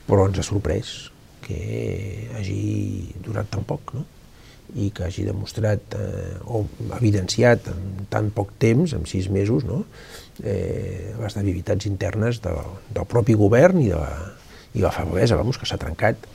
però 0.05 0.27
ens 0.29 0.39
ha 0.39 0.45
sorprès 0.45 0.95
que 1.45 2.29
hagi 2.37 3.13
durat 3.25 3.49
tan 3.51 3.65
poc, 3.65 3.93
no? 3.97 4.05
i 4.73 4.89
que 4.89 5.05
hagi 5.05 5.23
demostrat 5.27 5.93
eh, 5.93 6.37
o 6.49 6.63
evidenciat 6.97 7.69
en 7.69 8.07
tan 8.09 8.31
poc 8.33 8.55
temps, 8.59 8.95
en 8.97 9.05
sis 9.09 9.29
mesos, 9.29 9.63
no? 9.63 9.83
eh, 10.43 11.13
les 11.19 11.37
debilitats 11.37 11.85
internes 11.85 12.41
de, 12.43 12.53
del 12.95 13.05
propi 13.09 13.37
govern 13.37 13.79
i 13.83 13.91
de 13.91 13.99
la, 14.01 14.31
i 14.73 14.81
la 14.83 14.91
feblesa, 14.91 15.37
vamos, 15.39 15.61
que 15.61 15.69
s'ha 15.69 15.79
trencat 15.81 16.25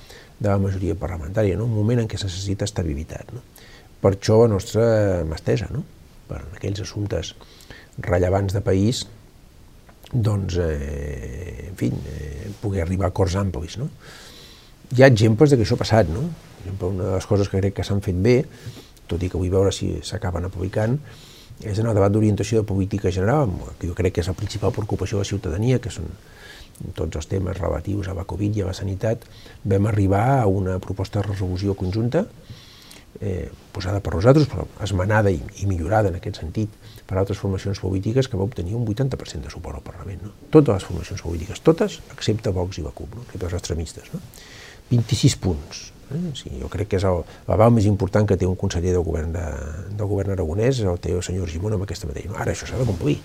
de 0.40 0.48
la 0.48 0.58
majoria 0.58 0.96
parlamentària, 0.96 1.56
no? 1.58 1.68
un 1.68 1.76
moment 1.76 2.00
en 2.02 2.08
què 2.08 2.18
se 2.18 2.28
necessita 2.28 2.66
estabilitat. 2.68 3.32
No? 3.36 3.44
Per 4.00 4.14
això 4.14 4.40
la 4.40 4.50
nostra 4.54 4.84
mà 5.28 5.36
estesa, 5.36 5.68
no? 5.72 5.84
per 6.30 6.40
aquells 6.56 6.80
assumptes 6.86 7.34
rellevants 8.00 8.56
de 8.56 8.62
país, 8.64 9.04
doncs, 10.10 10.56
eh, 10.58 11.68
en 11.68 11.76
fi, 11.78 11.90
eh, 11.90 12.50
poder 12.62 12.82
arribar 12.82 13.10
a 13.10 13.12
acords 13.14 13.36
amplis. 13.36 13.76
No? 13.78 13.90
Hi 14.96 15.04
ha 15.04 15.10
exemples 15.12 15.52
de 15.52 15.58
que 15.58 15.66
això 15.66 15.76
ha 15.76 15.84
passat, 15.84 16.08
no? 16.10 16.24
Per 16.60 16.64
exemple, 16.64 16.88
una 16.96 17.04
de 17.04 17.18
les 17.18 17.26
coses 17.26 17.48
que 17.48 17.60
crec 17.60 17.76
que 17.76 17.84
s'han 17.86 18.00
fet 18.02 18.16
bé, 18.18 18.40
tot 19.10 19.22
i 19.22 19.28
que 19.30 19.38
vull 19.38 19.52
veure 19.52 19.70
si 19.74 19.92
s'acaben 20.06 20.48
aplicant, 20.48 20.96
és 21.60 21.78
en 21.78 21.86
el 21.86 21.94
debat 21.94 22.12
d'orientació 22.12 22.62
de 22.62 22.68
política 22.68 23.12
general, 23.12 23.52
que 23.78 23.88
jo 23.90 23.94
crec 23.94 24.16
que 24.16 24.24
és 24.24 24.30
la 24.30 24.36
principal 24.36 24.72
preocupació 24.72 25.18
de 25.18 25.26
la 25.26 25.30
ciutadania, 25.30 25.78
que 25.78 25.92
són 25.92 26.08
tots 26.96 27.20
els 27.20 27.28
temes 27.30 27.58
relatius 27.58 28.08
a 28.08 28.16
la 28.16 28.24
Covid 28.28 28.56
i 28.56 28.64
a 28.64 28.70
la 28.70 28.76
sanitat, 28.76 29.26
vam 29.64 29.88
arribar 29.90 30.24
a 30.40 30.46
una 30.48 30.78
proposta 30.82 31.20
de 31.20 31.28
resolució 31.28 31.76
conjunta, 31.76 32.24
eh, 33.20 33.50
posada 33.72 34.00
per 34.00 34.14
nosaltres, 34.14 34.48
però 34.48 34.66
esmenada 34.84 35.32
i, 35.32 35.40
i 35.62 35.68
millorada 35.68 36.10
en 36.10 36.18
aquest 36.18 36.40
sentit 36.40 36.72
per 37.06 37.18
altres 37.18 37.40
formacions 37.42 37.80
polítiques, 37.82 38.28
que 38.28 38.38
va 38.38 38.46
obtenir 38.46 38.76
un 38.78 38.86
80% 38.86 39.48
de 39.48 39.52
suport 39.52 39.80
al 39.80 39.86
Parlament. 39.86 40.22
No? 40.24 40.32
Totes 40.50 40.78
les 40.78 40.88
formacions 40.88 41.22
polítiques, 41.26 41.62
totes, 41.66 42.00
excepte 42.14 42.52
Vox 42.54 42.78
i 42.78 42.86
la 42.86 42.94
CUP, 42.94 43.16
no? 43.16 43.26
excepte 43.26 43.48
els 43.50 43.56
extremistes. 43.58 44.12
No? 44.14 44.22
26 44.90 45.36
punts. 45.42 45.82
Eh? 46.10 46.22
Sí, 46.38 46.50
jo 46.58 46.70
crec 46.70 46.90
que 46.90 46.98
és 46.98 47.06
el, 47.06 47.22
l'aval 47.48 47.74
més 47.74 47.86
important 47.90 48.26
que 48.26 48.38
té 48.38 48.48
un 48.48 48.56
conseller 48.58 48.94
del 48.96 49.04
govern, 49.06 49.34
de, 49.34 49.44
del 49.90 50.10
govern 50.10 50.34
aragonès, 50.34 50.82
el 50.82 50.98
té 51.02 51.14
el 51.14 51.22
senyor 51.26 51.50
Gimón 51.50 51.76
amb 51.76 51.86
aquesta 51.86 52.10
matèria. 52.10 52.32
No? 52.32 52.40
Ara 52.42 52.54
això 52.54 52.66
s'ha 52.66 52.80
de 52.80 52.88
complir. 52.88 53.20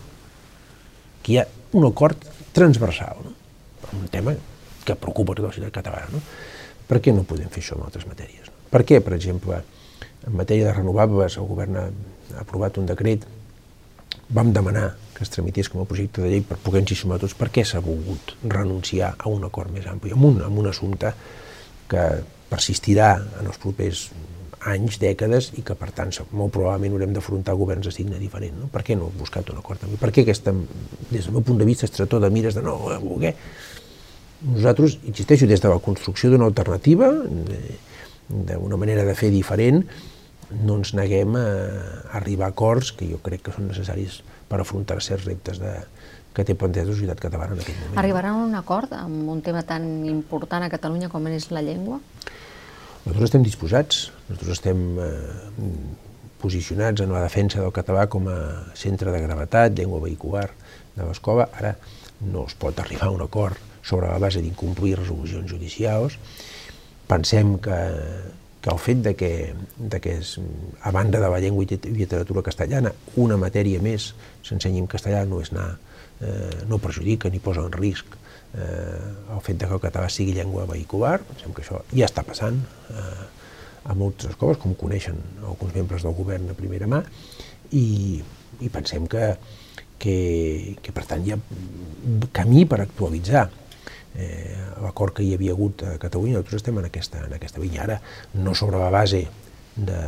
Que 1.25 1.33
hi 1.33 1.39
ha 1.41 1.47
un 1.73 1.87
acord 1.87 2.21
transversal, 2.53 3.23
no? 3.25 3.33
Un 3.93 4.07
tema 4.11 4.35
que 4.85 4.95
preocupa 4.95 5.33
tota 5.33 5.49
la 5.49 5.53
societat 5.53 5.73
catalana. 5.79 6.11
No? 6.13 6.21
Per 6.85 7.01
què 7.01 7.13
no 7.13 7.25
podem 7.27 7.49
fer 7.53 7.63
això 7.63 7.79
en 7.79 7.87
altres 7.87 8.05
matèries? 8.09 8.49
No? 8.49 8.67
Per 8.73 8.83
què, 8.87 8.99
per 9.01 9.15
exemple, 9.17 9.61
en 10.25 10.37
matèria 10.37 10.69
de 10.69 10.75
renovables, 10.75 11.37
el 11.39 11.47
govern 11.49 11.79
ha 11.79 11.87
aprovat 12.41 12.77
un 12.81 12.89
decret, 12.89 13.25
vam 14.35 14.51
demanar 14.53 14.91
que 15.15 15.23
es 15.23 15.31
tramités 15.31 15.69
com 15.71 15.81
a 15.81 15.87
projecte 15.87 16.21
de 16.21 16.29
llei 16.29 16.41
per 16.43 16.57
poder-nos 16.61 16.99
sumar 16.99 17.19
tots. 17.21 17.37
Per 17.37 17.47
què 17.53 17.63
s'ha 17.63 17.81
volgut 17.83 18.35
renunciar 18.43 19.13
a 19.17 19.31
un 19.31 19.45
acord 19.47 19.71
més 19.71 19.87
ampli, 19.87 20.11
amb 20.11 20.27
un, 20.27 20.41
amb 20.43 20.59
un 20.59 20.69
assumpte 20.71 21.13
que 21.89 22.05
persistirà 22.49 23.13
en 23.39 23.47
els 23.47 23.59
propers 23.61 24.09
anys, 24.71 24.97
dècades, 25.01 25.51
i 25.59 25.63
que 25.65 25.75
per 25.77 25.91
tant 25.95 26.11
molt 26.33 26.53
probablement 26.55 26.95
haurem 26.95 27.13
d'afrontar 27.15 27.55
governs 27.57 27.89
de 27.89 27.93
signe 27.93 28.19
diferent. 28.21 28.57
No? 28.63 28.69
Per 28.73 28.81
què 28.85 28.97
no 28.97 29.11
hem 29.11 29.19
buscat 29.19 29.49
un 29.53 29.61
acord? 29.61 29.85
Per 30.01 30.11
què 30.11 30.25
aquesta, 30.25 30.53
des 31.11 31.27
del 31.27 31.37
meu 31.37 31.45
punt 31.45 31.61
de 31.61 31.67
vista, 31.67 31.85
estretó 31.89 32.19
de 32.19 32.31
mires 32.33 32.57
de 32.57 32.63
no 32.65 32.77
voler? 33.03 33.35
Nosaltres, 34.45 34.99
insisteixo, 35.07 35.47
des 35.47 35.61
de 35.61 35.71
la 35.71 35.79
construcció 35.81 36.29
d'una 36.31 36.49
alternativa, 36.49 37.11
d'una 38.29 38.77
manera 38.81 39.05
de 39.07 39.15
fer 39.17 39.31
diferent, 39.33 39.85
no 40.65 40.77
ens 40.77 40.93
neguem 40.97 41.37
a 41.39 41.45
arribar 42.19 42.51
a 42.51 42.53
acords 42.53 42.91
que 42.93 43.07
jo 43.09 43.17
crec 43.25 43.47
que 43.47 43.53
són 43.55 43.69
necessaris 43.71 44.21
per 44.49 44.59
afrontar 44.61 44.99
certs 45.01 45.25
reptes 45.25 45.57
de, 45.61 45.71
que 46.35 46.43
té 46.45 46.55
plantejat 46.59 46.91
la 46.91 46.97
societat 46.97 47.23
catalana 47.23 47.55
en 47.55 47.63
aquest 47.63 47.79
moment. 47.79 47.97
Arribaran 48.01 48.35
a 48.35 48.43
un 48.45 48.57
acord 48.59 48.93
amb 48.97 49.31
un 49.31 49.41
tema 49.45 49.63
tan 49.67 49.87
important 50.09 50.65
a 50.65 50.69
Catalunya 50.73 51.09
com 51.09 51.25
és 51.31 51.49
la 51.55 51.63
llengua? 51.65 52.01
Nosaltres 53.05 53.27
estem 53.29 53.43
disposats, 53.45 53.97
nosaltres 54.25 54.55
estem 54.55 54.79
eh, 54.97 55.09
posicionats 56.41 57.03
en 57.03 57.11
la 57.13 57.21
defensa 57.21 57.59
del 57.61 57.73
català 57.73 58.07
com 58.09 58.25
a 58.33 58.37
centre 58.73 59.13
de 59.13 59.19
gravetat, 59.21 59.75
llengua 59.77 60.01
vehicular 60.01 60.47
de 60.95 61.05
l'escola. 61.05 61.45
Ara 61.53 61.75
no 62.25 62.47
es 62.49 62.55
pot 62.57 62.81
arribar 62.81 63.11
a 63.11 63.13
un 63.13 63.21
acord 63.21 63.61
sobre 63.85 64.09
la 64.09 64.17
base 64.17 64.41
d'incomplir 64.41 64.95
resolucions 64.97 65.45
judicials. 65.53 66.17
Pensem 67.05 67.59
que, 67.61 67.77
que 68.65 68.73
el 68.73 68.81
fet 68.81 69.05
de 69.05 69.13
que, 69.13 69.31
de 69.77 70.01
que 70.01 70.17
és, 70.23 70.39
a 70.81 70.89
banda 70.89 71.21
de 71.21 71.29
la 71.29 71.43
llengua 71.43 71.61
i 71.61 71.77
literatura 71.93 72.41
castellana, 72.41 72.95
una 73.21 73.37
matèria 73.37 73.83
més 73.85 74.15
s'ensenyi 74.41 74.81
en 74.81 74.89
castellà 74.89 75.21
no 75.29 75.45
és 75.45 75.53
anar, 75.53 75.75
eh, 76.21 76.63
no 76.69 76.79
perjudica 76.79 77.29
ni 77.29 77.41
posa 77.43 77.65
en 77.65 77.73
risc 77.75 78.15
eh, 78.55 79.33
el 79.35 79.41
fet 79.43 79.59
de 79.59 79.67
que 79.67 79.77
el 79.77 79.83
català 79.83 80.09
sigui 80.11 80.35
llengua 80.35 80.67
vehicular, 80.69 81.19
pensem 81.27 81.53
que 81.55 81.63
això 81.65 81.81
ja 81.91 82.07
està 82.07 82.23
passant 82.27 82.61
eh, 82.93 83.25
a 83.85 83.93
moltes 83.97 84.37
coses, 84.39 84.61
com 84.61 84.73
coneixen 84.79 85.19
alguns 85.43 85.75
membres 85.75 86.05
del 86.05 86.15
govern 86.17 86.49
a 86.49 86.57
primera 86.57 86.89
mà, 86.89 87.03
i, 87.77 88.21
i 88.61 88.71
pensem 88.73 89.05
que, 89.11 89.35
que, 90.01 90.17
que 90.81 90.95
per 90.95 91.05
tant 91.09 91.25
hi 91.25 91.35
ha 91.35 91.39
camí 92.33 92.65
per 92.69 92.81
actualitzar 92.81 93.45
eh, 94.15 94.55
l'acord 94.81 95.15
que 95.17 95.25
hi 95.25 95.35
havia 95.35 95.53
hagut 95.53 95.83
a 95.85 95.95
Catalunya, 96.01 96.39
nosaltres 96.39 96.63
estem 96.63 96.79
en 96.81 96.89
aquesta, 96.89 97.25
en 97.27 97.35
aquesta 97.37 97.61
vinya. 97.61 97.83
Ara, 97.85 97.99
no 98.39 98.55
sobre 98.55 98.79
la 98.81 98.91
base 98.93 99.25
de 99.75 99.99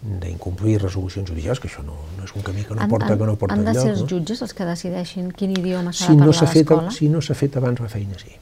d'incomplir 0.00 0.78
resolucions 0.80 1.28
judicials, 1.28 1.60
que 1.60 1.68
això 1.68 1.82
no, 1.84 1.98
no 2.16 2.24
és 2.24 2.32
un 2.32 2.44
camí 2.44 2.64
que 2.64 2.74
no 2.76 2.86
porta, 2.88 3.16
que 3.18 3.26
no 3.28 3.34
porta 3.36 3.56
han 3.56 3.66
de 3.66 3.74
ser 3.76 3.90
els 3.92 4.06
jutges 4.08 4.40
els 4.46 4.54
que 4.56 4.64
decideixin 4.64 5.28
quin 5.36 5.52
idioma 5.52 5.92
s'ha 5.92 6.08
si 6.08 6.14
de 6.14 6.24
no 6.24 6.30
parlar 6.30 6.46
a 6.46 6.52
fet, 6.54 6.62
l'escola? 6.62 6.94
si 6.96 7.08
no 7.12 7.20
s'ha 7.20 7.36
fet 7.36 7.58
abans 7.60 7.82
la 7.84 7.90
feina, 7.92 8.16
sí. 8.22 8.32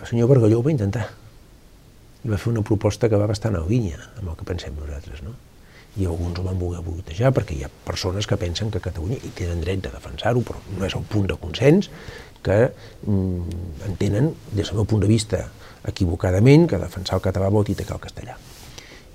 El 0.00 0.08
senyor 0.10 0.32
Bargalló 0.32 0.58
ho 0.58 0.66
va 0.66 0.74
intentar. 0.74 1.06
I 2.26 2.32
va 2.32 2.38
fer 2.42 2.50
una 2.50 2.66
proposta 2.66 3.06
que 3.08 3.18
va 3.18 3.30
bastant 3.30 3.54
a 3.54 3.62
línia 3.68 4.00
amb 4.18 4.32
el 4.32 4.36
que 4.40 4.46
pensem 4.48 4.74
nosaltres, 4.74 5.22
no? 5.22 5.36
i 6.00 6.06
alguns 6.08 6.38
ho 6.40 6.42
van 6.46 6.56
voler 6.58 6.80
boicotejar 6.80 7.34
perquè 7.36 7.54
hi 7.54 7.66
ha 7.66 7.70
persones 7.86 8.26
que 8.26 8.38
pensen 8.40 8.70
que 8.72 8.80
Catalunya, 8.80 9.18
i 9.22 9.30
tenen 9.36 9.60
dret 9.60 9.82
de 9.84 9.90
defensar-ho, 9.92 10.40
però 10.40 10.62
no 10.78 10.86
és 10.88 10.96
el 10.96 11.04
punt 11.04 11.28
de 11.28 11.36
consens, 11.38 11.90
que 12.42 12.56
mm, 13.06 13.58
entenen, 13.90 14.32
des 14.56 14.72
del 14.72 14.80
meu 14.80 14.88
punt 14.88 15.04
de 15.04 15.10
vista, 15.10 15.44
equivocadament, 15.86 16.66
que 16.70 16.80
defensar 16.80 17.20
el 17.20 17.26
català 17.28 17.52
vol 17.52 17.68
dir 17.68 17.76
que 17.76 17.86
el 17.92 18.02
castellà 18.02 18.38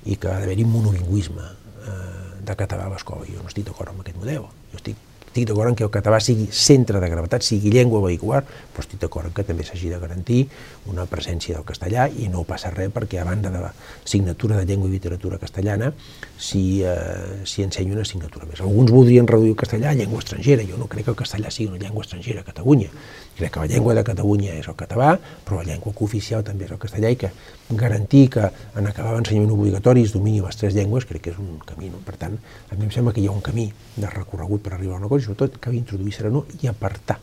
i 0.07 0.15
que 0.15 0.31
ha 0.31 0.39
d'haver-hi 0.39 0.65
monolingüisme 0.67 1.43
eh, 1.43 1.99
de 2.47 2.55
català 2.55 2.87
a 2.87 2.95
l'escola. 2.95 3.27
Jo 3.27 3.43
no 3.43 3.51
estic 3.51 3.67
d'acord 3.69 3.93
amb 3.93 4.03
aquest 4.05 4.17
model. 4.23 4.47
Jo 4.71 4.81
estic 4.81 5.05
estic 5.37 5.51
d'acord 5.51 5.75
que 5.77 5.83
el 5.85 5.91
català 5.93 6.17
sigui 6.23 6.47
centre 6.49 6.99
de 6.99 7.07
gravetat, 7.11 7.43
sigui 7.45 7.69
llengua 7.69 8.01
vehicular, 8.01 8.41
però 8.41 8.81
estic 8.81 9.03
d'acord 9.03 9.29
que 9.35 9.43
també 9.45 9.65
s'hagi 9.67 9.91
de 9.91 9.99
garantir 10.01 10.47
una 10.89 11.05
presència 11.05 11.53
del 11.53 11.65
castellà 11.67 12.07
i 12.09 12.25
no 12.33 12.41
passa 12.47 12.71
res 12.73 12.89
perquè 12.93 13.19
a 13.21 13.25
banda 13.27 13.51
de 13.53 13.61
la 13.61 13.69
signatura 14.03 14.57
de 14.57 14.65
llengua 14.65 14.89
i 14.89 14.95
literatura 14.95 15.37
castellana 15.37 15.91
s'hi 16.39 16.81
eh, 16.81 17.65
ensenyi 17.67 17.93
una 17.93 18.01
assignatura 18.07 18.49
més. 18.49 18.63
Alguns 18.65 18.89
voldrien 18.91 19.29
reduir 19.29 19.53
el 19.53 19.59
castellà 19.61 19.91
a 19.91 19.99
llengua 19.99 20.23
estrangera, 20.23 20.65
jo 20.65 20.79
no 20.81 20.89
crec 20.89 21.05
que 21.05 21.13
el 21.13 21.21
castellà 21.21 21.53
sigui 21.53 21.69
una 21.69 21.83
llengua 21.85 22.07
estrangera 22.07 22.41
a 22.41 22.47
Catalunya. 22.47 22.89
Crec 23.37 23.53
que 23.53 23.59
la 23.59 23.69
llengua 23.69 23.93
de 23.93 24.03
Catalunya 24.03 24.55
és 24.57 24.67
el 24.67 24.75
català, 24.77 25.11
però 25.45 25.59
la 25.59 25.67
llengua 25.67 25.93
cooficial 25.93 26.41
també 26.45 26.65
és 26.65 26.73
el 26.73 26.79
castellà 26.81 27.11
i 27.13 27.19
que 27.21 27.29
garantir 27.69 28.23
que 28.33 28.47
en 28.49 28.89
acabar 28.89 29.13
l'ensenyament 29.13 29.53
obligatori 29.53 30.01
es 30.07 30.13
domini 30.15 30.41
les 30.41 30.57
tres 30.57 30.73
llengües 30.73 31.05
crec 31.05 31.27
que 31.27 31.33
és 31.35 31.39
un 31.43 31.59
camí. 31.65 31.91
No? 31.93 32.01
Per 32.05 32.17
tant, 32.17 32.37
a 32.71 32.75
mi 32.75 32.87
em 32.87 32.91
sembla 32.95 33.13
que 33.13 33.21
hi 33.21 33.29
ha 33.29 33.35
un 33.35 33.45
camí 33.45 33.69
de 33.95 34.09
recorregut 34.09 34.65
per 34.65 34.73
arribar 34.73 34.97
a 34.97 35.03
una 35.03 35.11
cosa 35.11 35.21
i 35.21 35.27
sobretot 35.29 35.61
cal 35.61 35.77
introduir 35.77 36.15
serenor 36.15 36.49
i 36.61 36.71
apartar 36.71 37.19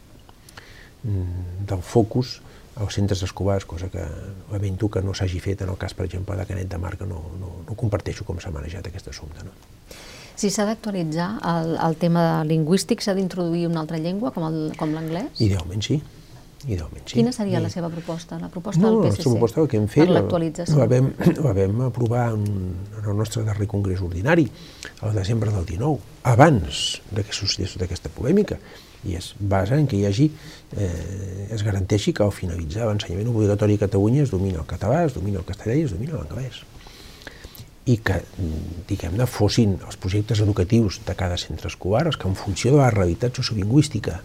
mm, 1.03 1.66
del 1.66 1.83
focus 1.83 2.38
als 2.77 2.94
centres 2.94 3.22
escolars, 3.22 3.66
cosa 3.66 3.88
que 3.90 4.03
lamento 4.50 4.88
que 4.90 5.03
no 5.03 5.14
s'hagi 5.14 5.40
fet 5.40 5.62
en 5.62 5.70
el 5.70 5.79
cas, 5.79 5.94
per 5.94 6.07
exemple, 6.07 6.37
de 6.37 6.46
Canet 6.46 6.70
de 6.70 6.79
Mar, 6.79 6.96
que 6.98 7.07
no, 7.07 7.20
no, 7.38 7.53
no 7.66 7.77
comparteixo 7.79 8.27
com 8.27 8.40
s'ha 8.42 8.55
manejat 8.55 8.87
aquest 8.90 9.11
assumpte. 9.11 9.46
No? 9.46 9.55
Si 10.37 10.51
s'ha 10.51 10.64
d'actualitzar 10.66 11.29
el, 11.47 11.77
el 11.79 11.94
tema 12.01 12.42
lingüístic, 12.44 13.01
s'ha 13.05 13.14
d'introduir 13.14 13.68
una 13.68 13.81
altra 13.85 13.99
llengua, 14.03 14.33
com 14.35 14.44
el- 14.49 14.73
l'anglès? 14.94 15.40
Idealment 15.40 15.83
sí. 15.87 16.01
Idealment 16.66 17.05
sí. 17.07 17.14
Quina 17.18 17.31
seria 17.33 17.61
I- 17.61 17.62
la 17.62 17.68
seva 17.70 17.90
proposta, 17.92 18.38
la 18.40 18.49
proposta 18.49 18.81
no, 18.81 18.90
del 18.90 18.99
la 18.99 19.11
PSC? 19.11 19.18
nostra 19.18 19.31
proposta 19.35 19.61
el 19.61 19.68
que 19.68 19.77
hem 19.77 19.87
fet 19.88 20.09
la, 20.09 20.23
la, 20.81 20.87
vam, 20.90 21.12
la 21.44 21.53
vam 21.53 21.81
aprovar 21.87 22.33
en, 22.33 22.44
en 22.99 23.11
el 23.11 23.16
nostre 23.16 23.44
darrer 23.44 23.68
congrés 23.68 24.01
ordinari, 24.01 24.49
al 25.03 25.14
desembre 25.14 25.51
del 25.53 25.66
19, 25.66 25.99
abans 26.25 27.03
de 27.11 27.23
que 27.23 27.33
succeís 27.37 27.75
tota 27.77 27.85
aquesta 27.85 28.09
polèmica, 28.09 28.59
i 29.05 29.14
es 29.18 29.35
basa 29.38 29.77
en 29.77 29.87
que 29.87 29.99
hi 30.01 30.07
hagi, 30.09 30.31
eh, 30.81 31.49
es 31.53 31.62
garanteixi 31.62 32.14
que 32.16 32.25
al 32.25 32.33
finalitzar 32.33 32.87
l'ensenyament 32.88 33.29
obligatori 33.29 33.77
a 33.77 33.83
Catalunya 33.85 34.23
es 34.25 34.31
domina 34.33 34.62
el 34.64 34.66
català, 34.66 35.05
es 35.05 35.12
domina 35.14 35.38
el 35.38 35.44
castellà 35.44 35.77
i 35.77 35.85
es 35.85 35.92
domina 35.92 36.16
l'anglès 36.16 36.62
i 37.85 37.99
que, 38.01 38.20
diguem-ne, 38.88 39.27
fossin 39.29 39.77
els 39.85 39.99
projectes 40.01 40.40
educatius 40.40 41.03
de 41.05 41.14
cada 41.18 41.37
centre 41.40 41.68
escolar 41.68 42.07
els 42.09 42.16
que 42.16 42.29
en 42.31 42.37
funció 42.38 42.73
de 42.73 42.81
la 42.81 42.90
realitat 42.94 43.37
sociolingüística 43.37 44.20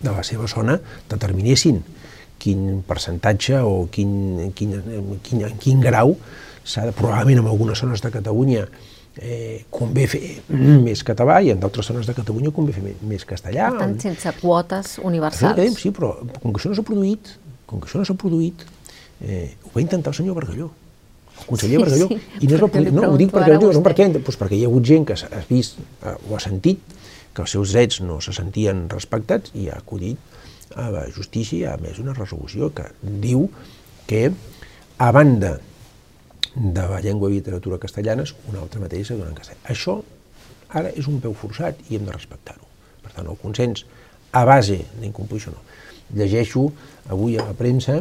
de 0.00 0.10
la 0.10 0.24
seva 0.26 0.48
zona 0.50 0.78
determinessin 1.10 1.80
quin 2.38 2.82
percentatge 2.86 3.60
o 3.62 3.88
quin, 3.90 4.50
quin, 4.54 4.74
quin, 5.26 5.42
en 5.46 5.58
quin 5.58 5.82
grau 5.82 6.16
s'ha 6.64 6.86
de, 6.86 6.94
probablement 6.94 7.42
en 7.42 7.50
algunes 7.50 7.78
zones 7.78 8.02
de 8.02 8.10
Catalunya 8.14 8.66
eh, 9.18 9.64
convé 9.74 10.06
fer 10.10 10.22
més 10.50 11.02
català 11.06 11.40
i 11.42 11.52
en 11.54 11.62
d'altres 11.62 11.90
zones 11.90 12.10
de 12.10 12.14
Catalunya 12.16 12.52
convé 12.54 12.74
fer 12.76 12.84
més, 12.84 13.26
castellà. 13.28 13.70
Per 13.74 13.82
tant, 13.82 13.96
sense 14.02 14.34
quotes 14.40 14.98
universals. 15.02 15.78
Sí, 15.80 15.94
però 15.94 16.14
com 16.38 16.52
que 16.52 16.60
això 16.60 16.70
no 16.70 16.78
s'ha 16.78 16.86
produït, 16.86 17.32
com 17.70 17.82
que 17.82 17.90
això 17.90 18.02
no 18.02 18.06
s'ha 18.06 18.18
produït, 18.18 18.66
eh, 19.22 19.56
ho 19.64 19.74
va 19.74 19.82
intentar 19.82 20.14
el 20.14 20.20
senyor 20.20 20.38
Bargalló, 20.38 20.70
el 21.38 21.46
conseller 21.46 21.78
Sí, 21.78 21.82
Bargalló, 21.84 22.08
sí, 22.08 22.20
i 22.40 22.50
no 22.50 22.60
perquè 22.60 22.82
li 22.82 22.90
poder, 22.90 22.94
no, 22.98 23.12
ho 23.12 23.18
dic 23.20 23.32
perquè, 23.34 23.54
a 23.54 23.60
no, 23.60 23.68
vostè. 23.68 23.84
per 23.86 23.94
què? 23.98 24.08
Doncs 24.18 24.40
perquè 24.40 24.58
hi 24.58 24.64
ha 24.64 24.70
hagut 24.70 24.88
gent 24.90 25.06
que 25.08 25.16
s'ha 25.20 25.42
vist 25.48 25.78
eh, 25.80 26.14
o 26.14 26.36
ha 26.36 26.42
sentit 26.42 26.96
que 27.34 27.44
els 27.44 27.54
seus 27.54 27.74
drets 27.74 28.00
no 28.02 28.18
se 28.24 28.34
sentien 28.34 28.86
respectats 28.90 29.54
i 29.54 29.68
ha 29.70 29.78
acudit 29.78 30.18
a 30.76 30.90
la 30.92 31.06
justícia 31.14 31.72
ha 31.72 31.78
emès 31.78 31.98
una 32.02 32.14
resolució 32.16 32.70
que 32.74 32.86
diu 33.00 33.48
que, 34.08 34.28
a 34.98 35.10
banda 35.14 35.58
de 36.54 36.84
la 36.90 37.00
llengua 37.04 37.30
i 37.30 37.38
literatura 37.38 37.78
castellanes, 37.78 38.34
una 38.50 38.62
altra 38.64 38.80
matèria 38.82 39.06
s'ha 39.06 39.14
de 39.14 39.22
donar 39.22 39.34
en 39.34 39.38
castellà. 39.38 39.60
Això 39.70 39.98
ara 40.80 40.90
és 40.90 41.08
un 41.08 41.20
peu 41.24 41.34
forçat 41.36 41.78
i 41.88 41.96
hem 41.96 42.06
de 42.08 42.14
respectar-ho. 42.14 42.66
Per 43.04 43.12
tant, 43.14 43.28
el 43.28 43.38
consens 43.40 43.84
a 44.32 44.44
base 44.48 44.80
d'incomplir 45.00 45.40
això 45.40 45.54
no. 45.54 45.62
Llegeixo 46.18 46.66
avui 47.12 47.36
a 47.38 47.46
la 47.46 47.56
premsa 47.56 48.00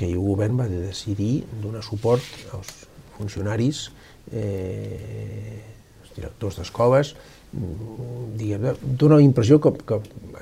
que 0.00 0.08
el 0.08 0.16
govern 0.16 0.56
va 0.56 0.68
decidir 0.70 1.42
donar 1.60 1.82
suport 1.84 2.24
als 2.56 2.70
funcionaris, 3.18 3.90
eh, 4.32 5.60
els 6.00 6.14
directors 6.16 6.56
d'escoles, 6.56 7.12
diguem, 8.40 8.64
dona 8.80 9.18
la 9.18 9.26
impressió 9.26 9.58
que, 9.60 9.74
que 9.84 9.98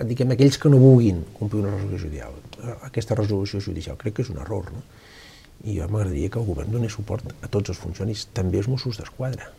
diguem, 0.06 0.36
aquells 0.36 0.60
que 0.62 0.70
no 0.70 0.78
vulguin 0.78 1.24
complir 1.38 1.64
una 1.64 1.72
resolució 1.74 2.04
judicial, 2.04 2.38
aquesta 2.86 3.16
resolució 3.18 3.62
judicial, 3.64 3.98
crec 3.98 4.18
que 4.18 4.26
és 4.26 4.30
un 4.30 4.38
error, 4.44 4.70
no? 4.74 4.84
I 5.66 5.80
jo 5.80 5.88
m'agradaria 5.90 6.30
que 6.30 6.38
el 6.38 6.46
govern 6.46 6.70
donés 6.70 6.94
suport 6.94 7.24
a 7.42 7.50
tots 7.50 7.72
els 7.72 7.80
funcionaris, 7.82 8.28
també 8.36 8.60
els 8.60 8.68
Mossos 8.70 9.00
d'Esquadra, 9.00 9.50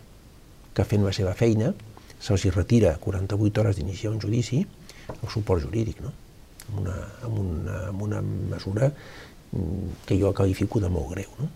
que 0.78 0.88
fent 0.88 1.04
la 1.04 1.12
seva 1.16 1.36
feina 1.36 1.74
se'ls 2.24 2.46
retira 2.56 2.96
48 3.04 3.62
hores 3.62 3.80
d'iniciar 3.80 4.14
un 4.14 4.24
judici 4.24 4.64
el 5.10 5.30
suport 5.34 5.64
jurídic, 5.66 6.00
no? 6.06 6.14
amb, 6.70 6.80
una, 6.84 6.96
amb, 7.26 7.40
una, 7.42 7.78
amb 7.90 8.04
una 8.06 8.22
mesura 8.22 8.92
que 10.06 10.20
jo 10.20 10.34
qualifico 10.34 10.80
de 10.80 10.90
molt 10.94 11.14
greu, 11.16 11.30
no? 11.40 11.50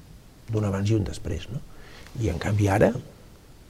d'un 0.50 0.66
abans 0.68 0.90
i 0.90 0.96
un 0.98 1.06
després. 1.08 1.48
No? 1.54 1.62
I 2.22 2.30
en 2.30 2.40
canvi 2.42 2.68
ara, 2.70 2.92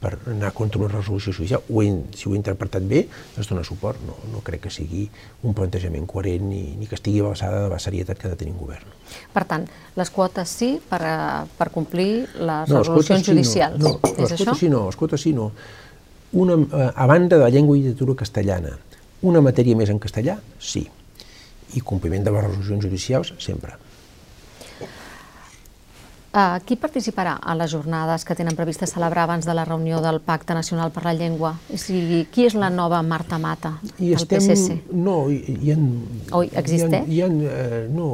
per 0.04 0.18
anar 0.28 0.50
contra 0.52 0.80
una 0.82 0.90
resolució 0.90 1.32
judicial, 1.32 1.62
ho 1.70 1.82
he, 1.82 1.88
si 2.16 2.28
ho 2.28 2.34
he 2.34 2.36
interpretat 2.36 2.84
bé, 2.88 3.04
es 3.40 3.48
dona 3.48 3.64
suport. 3.64 4.00
No, 4.04 4.16
no 4.32 4.42
crec 4.44 4.66
que 4.66 4.72
sigui 4.72 5.06
un 5.48 5.54
plantejament 5.56 6.04
coherent 6.10 6.44
ni, 6.50 6.62
ni 6.76 6.88
que 6.90 6.98
estigui 6.98 7.22
a 7.22 7.30
l'alçada 7.30 7.62
de 7.64 7.70
la 7.72 7.80
serietat 7.80 8.20
que 8.20 8.28
ha 8.28 8.34
de 8.34 8.40
tenir 8.40 8.52
un 8.52 8.60
govern. 8.60 8.90
Per 9.32 9.44
tant, 9.48 9.64
les 9.96 10.12
quotes 10.12 10.56
sí 10.60 10.74
per, 10.90 11.00
per 11.56 11.70
complir 11.72 12.10
les 12.36 12.68
no, 12.68 12.82
resolucions 12.82 13.22
les 13.22 13.30
judicials. 13.30 13.78
Sí, 13.80 13.86
no, 13.86 13.94
no, 14.02 14.12
les 14.20 14.36
això? 14.36 14.58
sí 14.60 14.72
no, 14.72 14.84
les 14.90 15.00
quotes 15.00 15.24
sí 15.24 15.32
no. 15.36 15.50
Una, 16.34 16.58
eh, 16.58 16.90
a 16.90 17.06
banda 17.08 17.38
de 17.38 17.44
la 17.46 17.52
llengua 17.54 17.78
i 17.78 17.86
literatura 17.86 18.18
castellana, 18.24 18.74
una 19.24 19.40
matèria 19.40 19.78
més 19.78 19.92
en 19.92 20.02
castellà, 20.02 20.36
sí. 20.60 20.84
I 21.74 21.80
compliment 21.80 22.26
de 22.26 22.34
les 22.34 22.44
resolucions 22.44 22.84
judicials, 22.84 23.32
sempre. 23.40 23.78
Uh, 26.34 26.56
qui 26.66 26.74
participarà 26.74 27.36
a 27.38 27.52
les 27.54 27.70
jornades 27.70 28.24
que 28.26 28.34
tenen 28.34 28.56
previstes 28.58 28.90
celebrar 28.90 29.28
abans 29.28 29.46
de 29.46 29.54
la 29.54 29.62
reunió 29.62 30.00
del 30.02 30.16
Pacte 30.18 30.50
Nacional 30.56 30.90
per 30.90 31.04
la 31.04 31.12
Llengua? 31.14 31.52
O 31.70 31.78
sigui, 31.78 32.24
qui 32.26 32.48
és 32.48 32.56
la 32.58 32.72
nova 32.74 32.98
Marta 33.06 33.38
Mata 33.38 33.76
I 34.00 34.08
del 34.08 34.16
estem, 34.16 34.42
PSC? 34.42 34.80
No, 34.98 35.28
hi, 35.30 35.54
hi 35.62 35.70
ha... 35.70 35.76
O 36.34 36.40
existeix? 36.42 37.06
Hi 37.06 37.20
ha, 37.22 37.28
hi 37.30 37.46
ha, 37.46 37.52
eh, 37.52 37.78
no, 37.94 38.08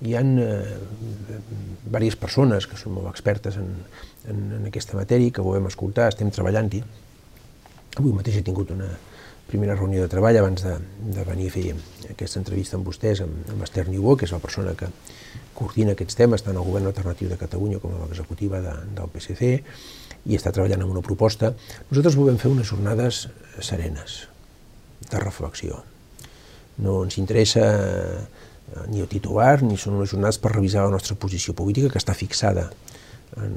hi 0.00 0.16
ha 0.16 0.22
eh, 0.24 1.42
diverses 1.84 2.16
persones 2.22 2.64
que 2.64 2.80
són 2.80 2.96
molt 2.96 3.10
expertes 3.12 3.60
en, 3.60 3.68
en, 4.24 4.40
en 4.56 4.70
aquesta 4.72 4.96
matèria, 4.96 5.34
que 5.36 5.44
volem 5.44 5.68
escoltar, 5.68 6.08
estem 6.14 6.32
treballant-hi. 6.32 6.80
Avui 8.00 8.16
mateix 8.16 8.40
he 8.40 8.46
tingut 8.48 8.72
una, 8.72 8.88
primera 9.46 9.76
reunió 9.76 10.02
de 10.02 10.10
treball 10.10 10.38
abans 10.40 10.64
de, 10.66 10.74
de 11.14 11.24
venir 11.24 11.48
a 11.50 11.54
fer 11.54 11.66
aquesta 12.10 12.40
entrevista 12.40 12.76
amb 12.78 12.88
vostès, 12.88 13.22
amb, 13.22 13.50
amb 13.54 13.66
Esther 13.66 13.86
Niubó, 13.88 14.16
que 14.18 14.26
és 14.26 14.34
la 14.34 14.42
persona 14.42 14.74
que 14.78 14.90
coordina 15.56 15.94
aquests 15.96 16.18
temes 16.18 16.44
tant 16.44 16.56
al 16.56 16.66
govern 16.66 16.88
alternatiu 16.90 17.30
de 17.30 17.38
Catalunya 17.40 17.80
com 17.82 17.94
a 17.94 18.04
l'executiva 18.04 18.60
de, 18.64 18.74
del 18.96 19.12
PSC, 19.14 19.52
i 20.26 20.34
està 20.36 20.50
treballant 20.52 20.82
en 20.82 20.90
una 20.90 21.04
proposta. 21.06 21.52
Nosaltres 21.90 22.18
volem 22.18 22.40
fer 22.42 22.50
unes 22.50 22.66
jornades 22.68 23.26
serenes, 23.62 24.24
de 25.06 25.22
reflexió. 25.22 25.84
No 26.82 26.98
ens 27.06 27.16
interessa 27.22 27.64
ni 28.90 29.00
el 29.00 29.08
titular, 29.08 29.62
ni 29.62 29.78
són 29.78 30.00
unes 30.00 30.10
jornades 30.10 30.40
per 30.42 30.52
revisar 30.56 30.84
la 30.84 30.96
nostra 30.96 31.16
posició 31.18 31.54
política, 31.54 31.92
que 31.92 32.02
està 32.02 32.16
fixada 32.18 32.66
en, 33.38 33.54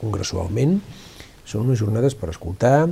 congressualment. 0.00 0.78
Són 1.48 1.68
unes 1.68 1.80
jornades 1.80 2.18
per 2.18 2.32
escoltar, 2.32 2.88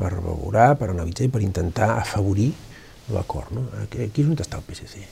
per 0.00 0.14
valorar, 0.24 0.72
per 0.80 0.90
analitzar 0.90 1.28
i 1.28 1.32
per 1.32 1.44
intentar 1.44 1.92
afavorir 1.98 2.50
l'acord. 3.14 3.52
No? 3.54 3.66
Aquí, 3.84 4.06
és 4.08 4.28
on 4.28 4.38
està 4.38 4.60
el 4.60 4.66
PSC. 4.68 5.02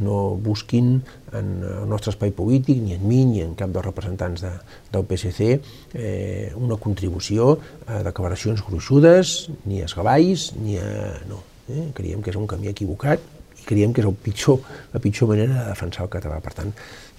No 0.00 0.36
busquin 0.38 0.92
en 1.34 1.48
el 1.66 1.88
nostre 1.90 2.12
espai 2.14 2.30
polític, 2.34 2.78
ni 2.78 2.94
en 2.94 3.02
mi, 3.10 3.24
ni 3.26 3.42
en 3.42 3.56
cap 3.58 3.72
dels 3.74 3.88
representants 3.88 4.44
de, 4.44 4.52
del 4.94 5.06
PSC, 5.08 5.50
eh, 5.98 6.52
una 6.56 6.78
contribució 6.78 7.56
a 7.90 8.04
declaracions 8.06 8.62
gruixudes, 8.66 9.50
ni 9.66 9.82
a 9.82 9.90
esgavalls, 9.90 10.52
ni 10.62 10.78
a... 10.78 10.88
No, 11.30 11.42
eh? 11.68 11.90
creiem 11.98 12.22
que 12.22 12.30
és 12.32 12.38
un 12.38 12.48
camí 12.50 12.70
equivocat 12.70 13.39
creiem 13.70 13.94
que 13.94 14.02
és 14.02 14.08
el 14.08 14.16
pitjor, 14.18 14.60
la 14.92 15.00
pitjor 15.02 15.30
manera 15.30 15.54
de 15.62 15.66
defensar 15.70 16.06
el 16.06 16.12
català. 16.12 16.40
Per 16.44 16.54
tant, 16.56 16.72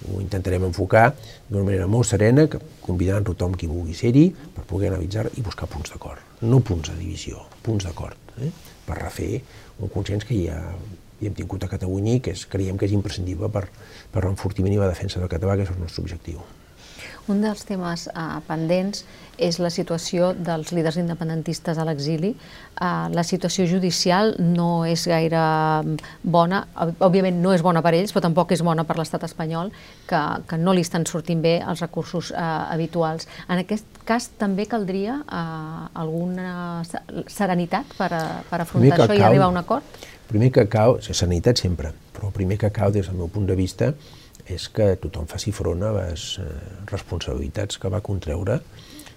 ho 0.08 0.20
intentarem 0.20 0.68
enfocar 0.68 1.08
d'una 1.48 1.64
manera 1.64 1.88
molt 1.90 2.10
serena, 2.10 2.46
convidant 2.84 3.26
tothom 3.28 3.56
qui 3.58 3.70
vulgui 3.70 3.96
ser-hi 3.96 4.28
per 4.54 4.66
poder 4.68 4.92
analitzar 4.92 5.28
i 5.34 5.44
buscar 5.44 5.70
punts 5.72 5.94
d'acord. 5.94 6.20
No 6.42 6.60
punts 6.60 6.92
de 6.92 6.98
divisió, 7.00 7.46
punts 7.64 7.88
d'acord, 7.88 8.36
eh? 8.42 8.50
per 8.86 8.98
refer 8.98 9.36
un 9.80 9.90
consens 9.92 10.26
que 10.28 10.36
ja 10.44 10.58
hi 11.22 11.28
hem 11.28 11.36
tingut 11.38 11.62
a 11.62 11.70
Catalunya 11.70 12.16
i 12.18 12.24
que 12.24 12.34
és, 12.34 12.48
creiem 12.50 12.78
que 12.78 12.88
és 12.88 12.96
imprescindible 12.96 13.50
per, 13.54 13.68
per 14.10 14.24
l'enfortiment 14.26 14.74
i 14.74 14.82
la 14.82 14.90
defensa 14.90 15.22
del 15.22 15.30
català, 15.30 15.54
que 15.56 15.68
és 15.68 15.70
el 15.70 15.78
nostre 15.78 16.02
objectiu. 16.02 16.42
Un 17.30 17.38
dels 17.42 17.62
temes 17.62 18.08
uh, 18.10 18.40
pendents 18.48 19.04
és 19.42 19.58
la 19.62 19.70
situació 19.70 20.32
dels 20.34 20.72
líders 20.74 20.98
independentistes 20.98 21.78
a 21.78 21.84
l'exili. 21.86 22.32
Uh, 22.74 23.06
la 23.14 23.22
situació 23.22 23.66
judicial 23.70 24.34
no 24.42 24.84
és 24.88 25.04
gaire 25.06 25.42
bona, 26.22 26.64
òbviament 26.98 27.38
no 27.42 27.54
és 27.54 27.62
bona 27.62 27.82
per 27.84 27.94
ells, 27.94 28.12
però 28.14 28.24
tampoc 28.26 28.54
és 28.56 28.62
bona 28.66 28.84
per 28.88 28.98
l'estat 28.98 29.22
espanyol, 29.26 29.70
que, 30.10 30.22
que 30.50 30.58
no 30.58 30.74
li 30.74 30.82
estan 30.82 31.06
sortint 31.06 31.42
bé 31.44 31.60
els 31.60 31.82
recursos 31.84 32.32
uh, 32.34 32.42
habituals. 32.72 33.28
En 33.48 33.62
aquest 33.62 34.02
cas 34.08 34.28
també 34.38 34.66
caldria 34.70 35.20
uh, 35.22 35.86
alguna 35.94 36.82
serenitat 37.30 37.94
per, 37.98 38.10
a, 38.18 38.24
per 38.50 38.64
afrontar 38.64 38.98
això 38.98 39.18
i 39.18 39.22
arribar 39.22 39.46
a 39.46 39.54
un 39.54 39.62
acord? 39.62 40.02
Primer 40.32 40.50
que 40.54 40.66
cal, 40.70 40.98
serenitat 41.04 41.60
sempre, 41.60 41.92
però 42.16 42.30
el 42.30 42.34
primer 42.34 42.58
que 42.58 42.70
cal 42.74 42.92
des 42.94 43.06
del 43.06 43.18
meu 43.18 43.30
punt 43.30 43.46
de 43.46 43.56
vista 43.58 43.92
és 44.54 44.68
que 44.72 44.92
tothom 45.02 45.28
faci 45.30 45.52
front 45.54 45.82
a 45.86 45.92
les 45.96 46.26
eh, 46.42 46.48
responsabilitats 46.90 47.80
que 47.80 47.90
va 47.92 48.02
contreure 48.04 48.60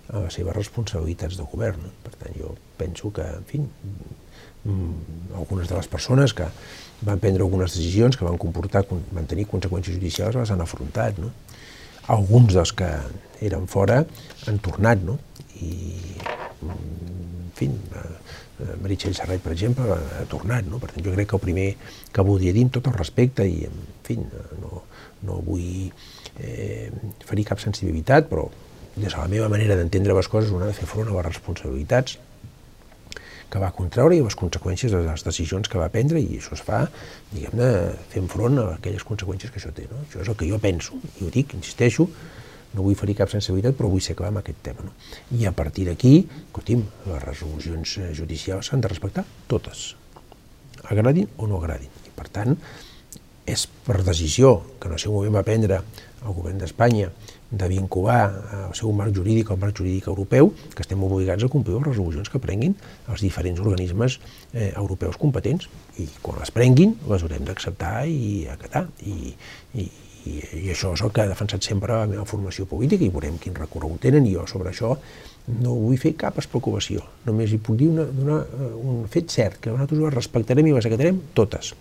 a 0.06 0.22
les 0.22 0.38
seves 0.38 0.56
responsabilitats 0.56 1.38
de 1.40 1.46
govern. 1.52 1.88
Per 2.06 2.14
tant, 2.16 2.36
jo 2.38 2.56
penso 2.78 3.12
que, 3.14 3.26
en 3.26 3.46
fi, 3.50 3.62
mm, 3.62 5.38
algunes 5.42 5.70
de 5.70 5.78
les 5.78 5.88
persones 5.88 6.34
que 6.34 6.48
van 7.02 7.20
prendre 7.20 7.44
algunes 7.44 7.74
decisions 7.74 8.18
que 8.18 8.26
van 8.26 8.38
comportar, 8.38 8.86
van 8.90 9.28
tenir 9.28 9.48
conseqüències 9.52 9.98
judicials, 9.98 10.36
les 10.36 10.52
han 10.52 10.62
afrontat. 10.62 11.18
No? 11.22 11.32
Alguns 12.14 12.54
dels 12.54 12.74
que 12.78 12.90
eren 13.42 13.68
fora 13.68 14.04
han 14.48 14.62
tornat, 14.64 15.02
no? 15.04 15.18
I, 15.62 15.72
en 16.66 17.52
fi, 17.56 17.68
eh, 17.68 18.76
Meritxell 18.82 19.16
Serret, 19.18 19.42
per 19.44 19.52
exemple, 19.56 19.88
ha 19.92 20.26
tornat. 20.32 20.68
No? 20.70 20.80
Per 20.80 20.92
tant, 20.92 21.04
jo 21.04 21.16
crec 21.16 21.32
que 21.32 21.40
el 21.40 21.44
primer 21.44 21.70
que 22.14 22.26
voldria 22.26 22.54
dir, 22.56 22.68
amb 22.68 22.76
tot 22.78 22.88
el 22.92 22.98
respecte, 22.98 23.48
i 23.48 23.66
en 23.68 23.82
fi, 24.06 24.20
no, 24.62 24.84
no 25.24 25.40
vull 25.46 25.90
eh, 26.40 26.92
ferir 27.26 27.48
cap 27.48 27.62
sensibilitat, 27.64 28.30
però 28.30 28.50
des 28.96 29.12
de 29.12 29.18
la 29.18 29.28
meva 29.32 29.50
manera 29.52 29.76
d'entendre 29.76 30.16
les 30.16 30.28
coses, 30.32 30.52
una 30.56 30.68
ha 30.68 30.72
de 30.72 30.78
fer 30.78 30.88
front 30.88 31.10
a 31.12 31.18
les 31.18 31.28
responsabilitats 31.28 32.18
que 33.52 33.62
va 33.62 33.72
contraure 33.76 34.16
i 34.16 34.24
les 34.24 34.36
conseqüències 34.36 34.92
de 34.92 35.02
les 35.06 35.24
decisions 35.24 35.70
que 35.72 35.80
va 35.80 35.92
prendre 35.94 36.20
i 36.20 36.40
això 36.40 36.56
es 36.58 36.64
fa, 36.66 36.86
diguem-ne, 37.32 37.68
fent 38.12 38.32
front 38.32 38.58
a 38.62 38.66
aquelles 38.78 39.06
conseqüències 39.08 39.54
que 39.54 39.62
això 39.62 39.72
té. 39.76 39.86
No? 39.92 40.02
Això 40.08 40.24
és 40.24 40.32
el 40.32 40.40
que 40.40 40.50
jo 40.50 40.60
penso, 40.64 40.98
i 41.20 41.28
ho 41.28 41.32
dic, 41.34 41.54
insisteixo, 41.60 42.08
no 42.76 42.84
vull 42.84 42.98
ferir 43.00 43.16
cap 43.20 43.32
sensibilitat, 43.32 43.78
però 43.78 43.92
vull 43.92 44.04
ser 44.04 44.18
clar 44.20 44.34
amb 44.34 44.42
aquest 44.42 44.60
tema. 44.66 44.88
No? 44.88 44.96
I 45.38 45.46
a 45.48 45.54
partir 45.56 45.86
d'aquí, 45.90 46.16
escolti'm, 46.48 46.84
les 47.12 47.24
resolucions 47.24 47.96
eh, 48.02 48.10
judicials 48.18 48.72
s'han 48.72 48.84
de 48.84 48.92
respectar 48.92 49.24
totes, 49.52 49.94
agradin 50.84 51.30
o 51.38 51.48
no 51.48 51.62
agradin. 51.62 51.92
I 52.08 52.12
per 52.18 52.28
tant, 52.34 52.58
és 53.46 53.68
per 53.86 54.02
decisió 54.04 54.58
que 54.82 54.90
no 54.90 54.98
sé 54.98 55.12
moment 55.12 55.38
va 55.38 55.46
prendre 55.46 55.82
el 56.26 56.34
govern 56.34 56.58
d'Espanya 56.58 57.12
de 57.56 57.68
vincular 57.70 58.22
el 58.66 58.74
seu 58.76 58.92
marc 58.98 59.14
jurídic 59.16 59.52
al 59.52 59.60
marc 59.62 59.78
jurídic 59.78 60.08
europeu, 60.10 60.50
que 60.74 60.82
estem 60.84 61.04
obligats 61.06 61.46
a 61.46 61.52
complir 61.52 61.78
les 61.78 61.86
resolucions 61.88 62.32
que 62.32 62.42
prenguin 62.42 62.74
els 63.12 63.22
diferents 63.22 63.62
organismes 63.62 64.18
eh, 64.54 64.72
europeus 64.74 65.20
competents. 65.22 65.70
I 66.02 66.10
quan 66.26 66.42
les 66.42 66.52
prenguin, 66.52 66.98
les 67.12 67.24
haurem 67.24 67.46
d'acceptar 67.46 68.08
i 68.10 68.48
acatar. 68.52 68.88
I, 69.06 69.36
i, 69.78 69.88
i, 70.26 70.36
I 70.66 70.74
això 70.74 70.96
és 70.98 71.06
el 71.06 71.14
que 71.14 71.22
ha 71.24 71.30
defensat 71.30 71.64
sempre 71.64 72.02
la 72.02 72.10
meva 72.10 72.26
formació 72.26 72.66
política 72.68 73.06
i 73.06 73.14
veurem 73.14 73.38
quin 73.42 73.56
recorregut 73.56 74.02
tenen 74.08 74.26
i 74.26 74.34
jo 74.34 74.48
sobre 74.50 74.74
això 74.74 74.96
no 75.62 75.78
vull 75.78 76.02
fer 76.02 76.16
cap 76.18 76.42
especulació. 76.42 77.06
Només 77.30 77.54
hi 77.54 77.62
puc 77.62 77.78
dir 77.78 77.92
una, 77.94 78.10
una, 78.10 78.40
un 78.82 79.04
fet 79.14 79.30
cert, 79.30 79.62
que 79.62 79.70
nosaltres 79.70 80.02
les 80.02 80.16
respectarem 80.18 80.66
i 80.66 80.74
les 80.74 80.90
acatarem 80.90 81.22
totes 81.38 81.76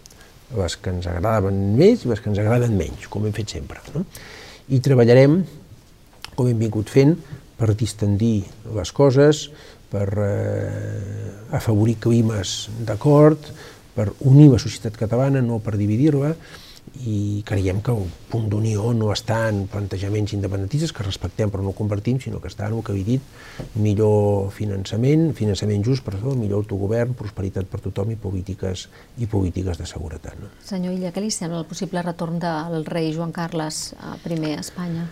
les 0.54 0.76
que 0.80 0.92
ens 0.92 1.06
agradaven 1.10 1.60
més 1.78 2.04
i 2.04 2.10
les 2.10 2.20
que 2.20 2.30
ens 2.30 2.40
agraden 2.42 2.76
menys, 2.78 3.08
com 3.10 3.24
hem 3.26 3.34
fet 3.36 3.56
sempre. 3.56 3.80
No? 3.94 4.04
I 4.68 4.80
treballarem, 4.84 5.40
com 6.34 6.50
hem 6.50 6.60
vingut 6.60 6.92
fent, 6.92 7.16
per 7.58 7.74
distendir 7.78 8.44
les 8.74 8.90
coses, 8.94 9.48
per 9.92 10.08
eh, 10.18 11.54
afavorir 11.54 11.96
climes 12.02 12.54
d'acord, 12.86 13.50
per 13.94 14.08
unir 14.26 14.50
la 14.50 14.60
societat 14.62 14.98
catalana, 14.98 15.42
no 15.44 15.60
per 15.62 15.76
dividir-la, 15.78 16.34
i 17.04 17.42
creiem 17.46 17.80
que 17.82 17.92
el 17.92 18.06
punt 18.30 18.46
d'unió 18.52 18.92
no 18.94 19.10
està 19.12 19.48
en 19.50 19.64
plantejaments 19.70 20.34
independentistes 20.36 20.92
que 20.94 21.06
respectem 21.06 21.50
però 21.50 21.64
no 21.64 21.74
compartim, 21.76 22.20
sinó 22.22 22.40
que 22.40 22.50
està 22.52 22.68
en 22.68 22.76
el 22.78 22.84
que 22.86 22.94
havia 22.94 23.08
dit, 23.08 23.32
millor 23.74 24.52
finançament, 24.54 25.32
finançament 25.36 25.84
just, 25.86 26.04
perdó, 26.06 26.36
millor 26.38 26.62
autogovern, 26.62 27.16
prosperitat 27.18 27.68
per 27.70 27.82
tothom 27.84 28.14
i 28.14 28.18
polítiques 28.20 28.86
i 29.18 29.28
polítiques 29.30 29.80
de 29.80 29.88
seguretat. 29.90 30.38
No? 30.40 30.52
Senyor 30.64 30.94
Illa, 30.94 31.12
què 31.14 31.24
li 31.24 31.32
sembla 31.34 31.64
el 31.64 31.68
possible 31.68 32.02
retorn 32.04 32.38
del 32.42 32.86
rei 32.86 33.12
Joan 33.16 33.34
Carles 33.34 33.92
I 33.94 34.54
a 34.54 34.60
Espanya? 34.60 35.08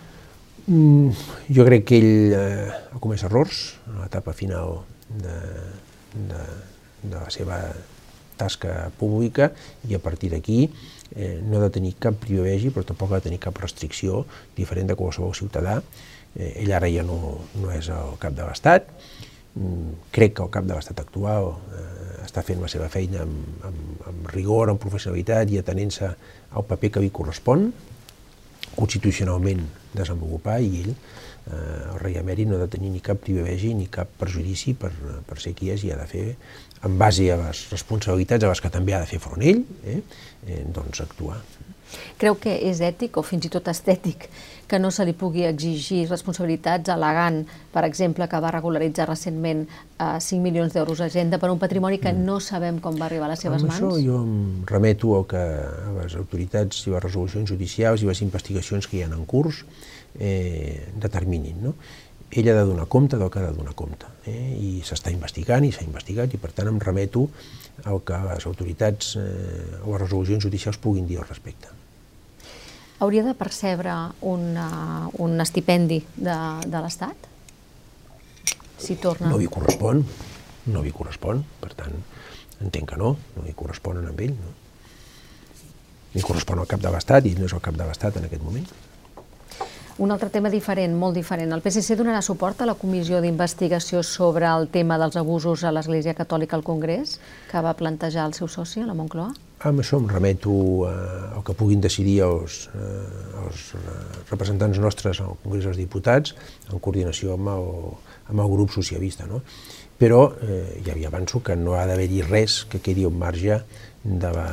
Mm, 0.66 1.10
jo 1.50 1.64
crec 1.66 1.88
que 1.88 1.98
ell 1.98 2.34
eh, 2.38 2.68
ha 2.94 3.00
comès 3.02 3.24
errors 3.26 3.62
en 3.90 3.98
l'etapa 3.98 4.34
final 4.36 4.84
de, 5.10 5.38
de, 6.14 6.44
de 7.02 7.16
la 7.16 7.30
seva 7.34 7.58
tasca 8.42 8.90
pública 8.98 9.52
i 9.88 9.96
a 9.96 10.02
partir 10.02 10.32
d'aquí 10.34 10.66
eh, 11.16 11.40
no 11.46 11.58
ha 11.58 11.66
de 11.66 11.72
tenir 11.78 11.94
cap 12.02 12.18
privilegi 12.20 12.72
però 12.74 12.84
tampoc 12.86 13.12
ha 13.12 13.20
de 13.20 13.28
tenir 13.30 13.40
cap 13.42 13.58
restricció 13.62 14.24
diferent 14.56 14.90
de 14.90 14.98
qualsevol 14.98 15.34
ciutadà. 15.38 15.80
Eh, 16.34 16.64
ell 16.64 16.72
ara 16.72 16.90
ja 16.90 17.04
no, 17.06 17.18
no 17.60 17.72
és 17.74 17.90
el 17.92 18.16
cap 18.20 18.34
de 18.36 18.46
l'Estat, 18.46 18.88
mm, 19.54 20.08
crec 20.12 20.36
que 20.38 20.46
el 20.46 20.52
cap 20.54 20.68
de 20.68 20.74
l'Estat 20.76 21.02
actual 21.04 21.52
eh, 21.76 22.02
està 22.24 22.44
fent 22.46 22.62
la 22.62 22.70
seva 22.72 22.88
feina 22.92 23.26
amb, 23.26 23.64
amb, 23.68 24.06
amb 24.08 24.30
rigor, 24.32 24.70
amb 24.72 24.80
professionalitat 24.80 25.52
i 25.52 25.60
atenent-se 25.60 26.08
al 26.52 26.68
paper 26.68 26.94
que 26.94 27.04
li 27.04 27.12
correspon, 27.12 27.70
constitucionalment 28.72 29.66
desenvolupar 29.92 30.60
i 30.64 30.70
ell, 30.80 30.94
eh, 30.94 31.92
el 31.92 31.98
rei 32.00 32.16
emèrit, 32.20 32.48
no 32.48 32.56
ha 32.56 32.64
de 32.64 32.70
tenir 32.72 32.92
ni 32.94 33.02
cap 33.04 33.20
privilegi 33.20 33.74
ni 33.76 33.88
cap 33.92 34.08
perjudici 34.18 34.72
per, 34.78 34.92
per 35.28 35.38
ser 35.42 35.52
qui 35.58 35.72
és 35.74 35.84
i 35.84 35.92
ha 35.92 35.98
de 36.00 36.08
fer, 36.08 36.26
en 36.84 36.98
base 36.98 37.30
a 37.32 37.38
les 37.40 37.66
responsabilitats 37.70 38.44
a 38.44 38.52
les 38.52 38.62
que 38.62 38.70
també 38.72 38.94
ha 38.94 39.02
de 39.02 39.10
fer 39.10 39.20
front 39.22 39.42
ell, 39.42 39.62
eh, 39.84 40.00
eh, 40.46 40.62
doncs 40.74 41.04
actuar. 41.04 41.40
Creu 42.16 42.38
que 42.40 42.54
és 42.70 42.80
ètic 42.80 43.18
o 43.20 43.22
fins 43.26 43.44
i 43.46 43.50
tot 43.52 43.66
estètic 43.68 44.28
que 44.70 44.78
no 44.80 44.88
se 44.94 45.04
li 45.04 45.12
pugui 45.12 45.44
exigir 45.44 46.06
responsabilitats 46.08 46.88
al·legant, 46.94 47.42
per 47.74 47.82
exemple, 47.84 48.24
que 48.28 48.40
va 48.40 48.52
regularitzar 48.54 49.04
recentment 49.10 49.66
eh, 49.66 50.18
5 50.24 50.40
milions 50.40 50.72
d'euros 50.72 51.02
a 51.02 51.10
agenda 51.10 51.38
per 51.42 51.50
un 51.52 51.60
patrimoni 51.60 52.00
que 52.00 52.12
mm. 52.12 52.24
no 52.28 52.38
sabem 52.40 52.78
com 52.80 52.96
va 52.96 53.10
arribar 53.10 53.28
a 53.28 53.34
les 53.34 53.44
seves 53.44 53.60
amb 53.60 53.68
mans? 53.68 53.82
Això 53.82 54.00
jo 54.00 54.22
em 54.24 54.62
remeto 54.70 55.12
al 55.18 55.26
que 55.28 55.42
a 55.42 55.96
les 55.98 56.16
autoritats 56.16 56.86
i 56.86 56.94
les 56.94 57.04
resolucions 57.04 57.52
judicials 57.52 58.02
i 58.02 58.08
les 58.08 58.22
investigacions 58.24 58.88
que 58.88 58.98
hi 58.98 59.04
ha 59.04 59.10
en 59.12 59.26
curs 59.28 59.64
eh, 60.18 60.88
determinin. 60.96 61.60
No? 61.68 61.76
Ell 62.32 62.48
ha 62.48 62.54
de 62.56 62.64
donar 62.64 62.86
compte 62.88 63.18
del 63.20 63.30
que 63.30 63.40
ha 63.40 63.50
de 63.50 63.56
donar 63.56 63.74
compte. 63.76 64.08
Eh? 64.26 64.56
I 64.56 64.72
s'està 64.86 65.12
investigant 65.12 65.66
i 65.66 65.72
s'ha 65.72 65.84
investigat 65.84 66.32
i 66.32 66.40
per 66.40 66.52
tant 66.56 66.70
em 66.70 66.80
remeto 66.80 67.26
al 67.84 68.00
que 68.06 68.18
les 68.24 68.46
autoritats 68.48 69.16
eh, 69.20 69.82
o 69.84 69.92
les 69.92 70.02
resolucions 70.06 70.42
judicials 70.44 70.80
puguin 70.80 71.06
dir 71.08 71.18
al 71.20 71.28
respecte. 71.28 71.68
Hauria 73.02 73.24
de 73.26 73.34
percebre 73.34 73.92
una, 74.30 75.08
un 75.18 75.40
estipendi 75.42 75.98
de, 76.16 76.36
de 76.64 76.82
l'Estat? 76.84 77.28
Si 78.78 78.96
torna... 79.02 79.28
No 79.30 79.40
li 79.40 79.50
correspon, 79.50 80.04
no 80.70 80.82
li 80.82 80.92
correspon, 80.94 81.42
per 81.60 81.72
tant, 81.78 81.98
entenc 82.62 82.92
que 82.92 83.00
no, 83.00 83.16
no 83.36 83.44
li 83.44 83.54
corresponen 83.58 84.06
amb 84.08 84.22
ell. 84.22 84.36
No? 84.38 84.54
Li 86.14 86.22
correspon 86.22 86.62
al 86.62 86.70
cap 86.70 86.80
de 86.82 86.94
l'Estat 86.94 87.26
i 87.26 87.34
ell 87.34 87.42
no 87.42 87.50
és 87.50 87.56
el 87.58 87.64
cap 87.64 87.76
de 87.76 87.88
l'Estat 87.88 88.20
en 88.20 88.28
aquest 88.28 88.46
moment. 88.46 88.70
Un 90.00 90.10
altre 90.10 90.30
tema 90.32 90.48
diferent, 90.48 90.94
molt 90.96 91.18
diferent. 91.18 91.50
El 91.52 91.60
PSC 91.60 91.98
donarà 91.98 92.22
suport 92.24 92.62
a 92.62 92.68
la 92.68 92.74
comissió 92.80 93.20
d'investigació 93.20 94.00
sobre 94.06 94.48
el 94.48 94.70
tema 94.72 94.96
dels 95.00 95.18
abusos 95.20 95.64
a 95.64 95.72
l'Església 95.74 96.14
Catòlica 96.16 96.56
al 96.56 96.64
Congrés, 96.64 97.18
que 97.50 97.60
va 97.60 97.74
plantejar 97.76 98.24
el 98.30 98.32
seu 98.32 98.48
soci, 98.48 98.80
la 98.86 98.96
Moncloa? 98.96 99.34
Amb 99.68 99.82
això 99.82 100.00
em 100.00 100.08
remeto 100.08 100.54
eh, 100.88 100.94
al 101.36 101.44
que 101.44 101.54
puguin 101.54 101.84
decidir 101.84 102.22
els, 102.24 102.64
eh, 102.72 103.44
els 103.44 103.68
representants 104.30 104.80
nostres 104.80 105.20
al 105.20 105.36
Congrés 105.44 105.68
dels 105.68 105.82
Diputats, 105.82 106.34
en 106.72 106.80
coordinació 106.80 107.36
amb 107.36 107.52
el, 107.52 107.70
amb 108.32 108.46
el 108.46 108.50
grup 108.56 108.72
socialista. 108.72 109.28
No? 109.28 109.42
Però 110.00 110.24
eh, 110.40 110.80
ja 110.86 110.96
vi 110.96 111.04
avanço 111.06 111.44
que 111.44 111.54
no 111.54 111.76
ha 111.76 111.84
d'haver-hi 111.86 112.24
res 112.26 112.62
que 112.64 112.80
quedi 112.80 113.04
un 113.06 113.20
marge 113.20 113.60
de 114.02 114.32
la, 114.34 114.48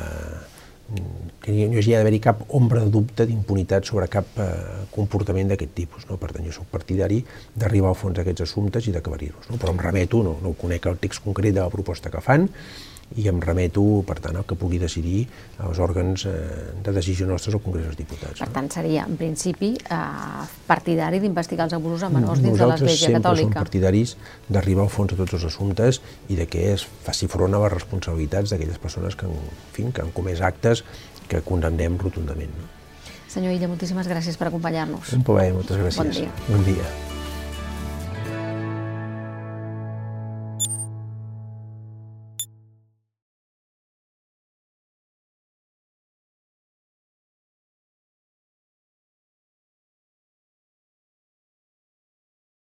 que 1.40 1.54
no 1.70 1.78
hagi 1.78 1.94
d'haver-hi 1.94 2.20
cap 2.22 2.42
ombra 2.56 2.82
de 2.84 2.90
dubte 2.92 3.26
d'impunitat 3.26 3.86
sobre 3.88 4.08
cap 4.12 4.38
eh, 4.42 4.50
comportament 4.94 5.52
d'aquest 5.52 5.74
tipus. 5.76 6.06
No? 6.10 6.18
Per 6.20 6.32
tant, 6.34 6.44
jo 6.46 6.54
soc 6.54 6.68
partidari 6.72 7.20
d'arribar 7.54 7.92
al 7.92 7.98
fons 7.98 8.16
d'aquests 8.18 8.46
assumptes 8.48 8.88
i 8.90 8.94
d'aclarir-los. 8.96 9.50
No? 9.50 9.58
Però 9.60 9.74
em 9.74 9.82
remeto, 9.82 10.22
no, 10.26 10.36
no 10.42 10.54
conec 10.58 10.90
el 10.90 10.98
text 11.02 11.24
concret 11.24 11.54
de 11.54 11.62
la 11.62 11.72
proposta 11.72 12.12
que 12.12 12.22
fan, 12.24 12.48
i 13.18 13.26
em 13.28 13.40
remeto, 13.42 13.82
per 14.06 14.18
tant, 14.22 14.36
al 14.38 14.46
que 14.46 14.56
pugui 14.58 14.78
decidir 14.78 15.24
els 15.66 15.80
òrgans 15.82 16.26
eh, 16.30 16.34
de 16.84 16.94
decisió 16.94 17.26
nostres 17.26 17.56
al 17.56 17.62
Congrés 17.64 17.88
dels 17.88 17.98
Diputats. 17.98 18.38
Per 18.38 18.50
tant, 18.54 18.70
seria, 18.70 19.06
en 19.08 19.16
principi, 19.18 19.72
eh, 19.80 20.48
partidari 20.68 21.18
d'investigar 21.22 21.66
els 21.66 21.76
abusos 21.78 22.06
a 22.06 22.12
menors 22.14 22.42
dins 22.42 22.58
de 22.58 22.70
l'Església 22.70 23.10
Catòlica. 23.10 23.20
Nosaltres 23.20 23.40
sempre 23.40 23.54
som 23.54 23.60
partidaris 23.60 24.16
d'arribar 24.48 24.86
al 24.86 24.92
fons 24.94 25.14
de 25.14 25.20
tots 25.22 25.38
els 25.38 25.46
assumptes 25.50 26.02
i 26.28 26.38
de 26.38 26.46
que 26.50 26.70
es 26.74 26.86
faci 27.06 27.30
front 27.30 27.54
a 27.54 27.62
les 27.66 27.74
responsabilitats 27.74 28.54
d'aquelles 28.54 28.78
persones 28.78 29.18
que, 29.18 29.26
en 29.26 29.54
fi, 29.74 29.88
que 29.90 30.04
han 30.04 30.14
comès 30.14 30.42
actes 30.44 30.84
que 31.30 31.42
condemnem 31.46 31.98
rotundament. 31.98 32.54
No? 32.58 32.76
Senyor 33.30 33.54
Illa, 33.54 33.70
moltíssimes 33.70 34.10
gràcies 34.10 34.38
per 34.38 34.50
acompanyar-nos. 34.50 35.14
Un 35.14 35.22
plaer, 35.26 35.54
moltes 35.54 35.78
gràcies. 35.78 36.02
Bon 36.02 36.14
dia. 36.14 36.36
Bon 36.50 36.66
dia. 36.66 37.19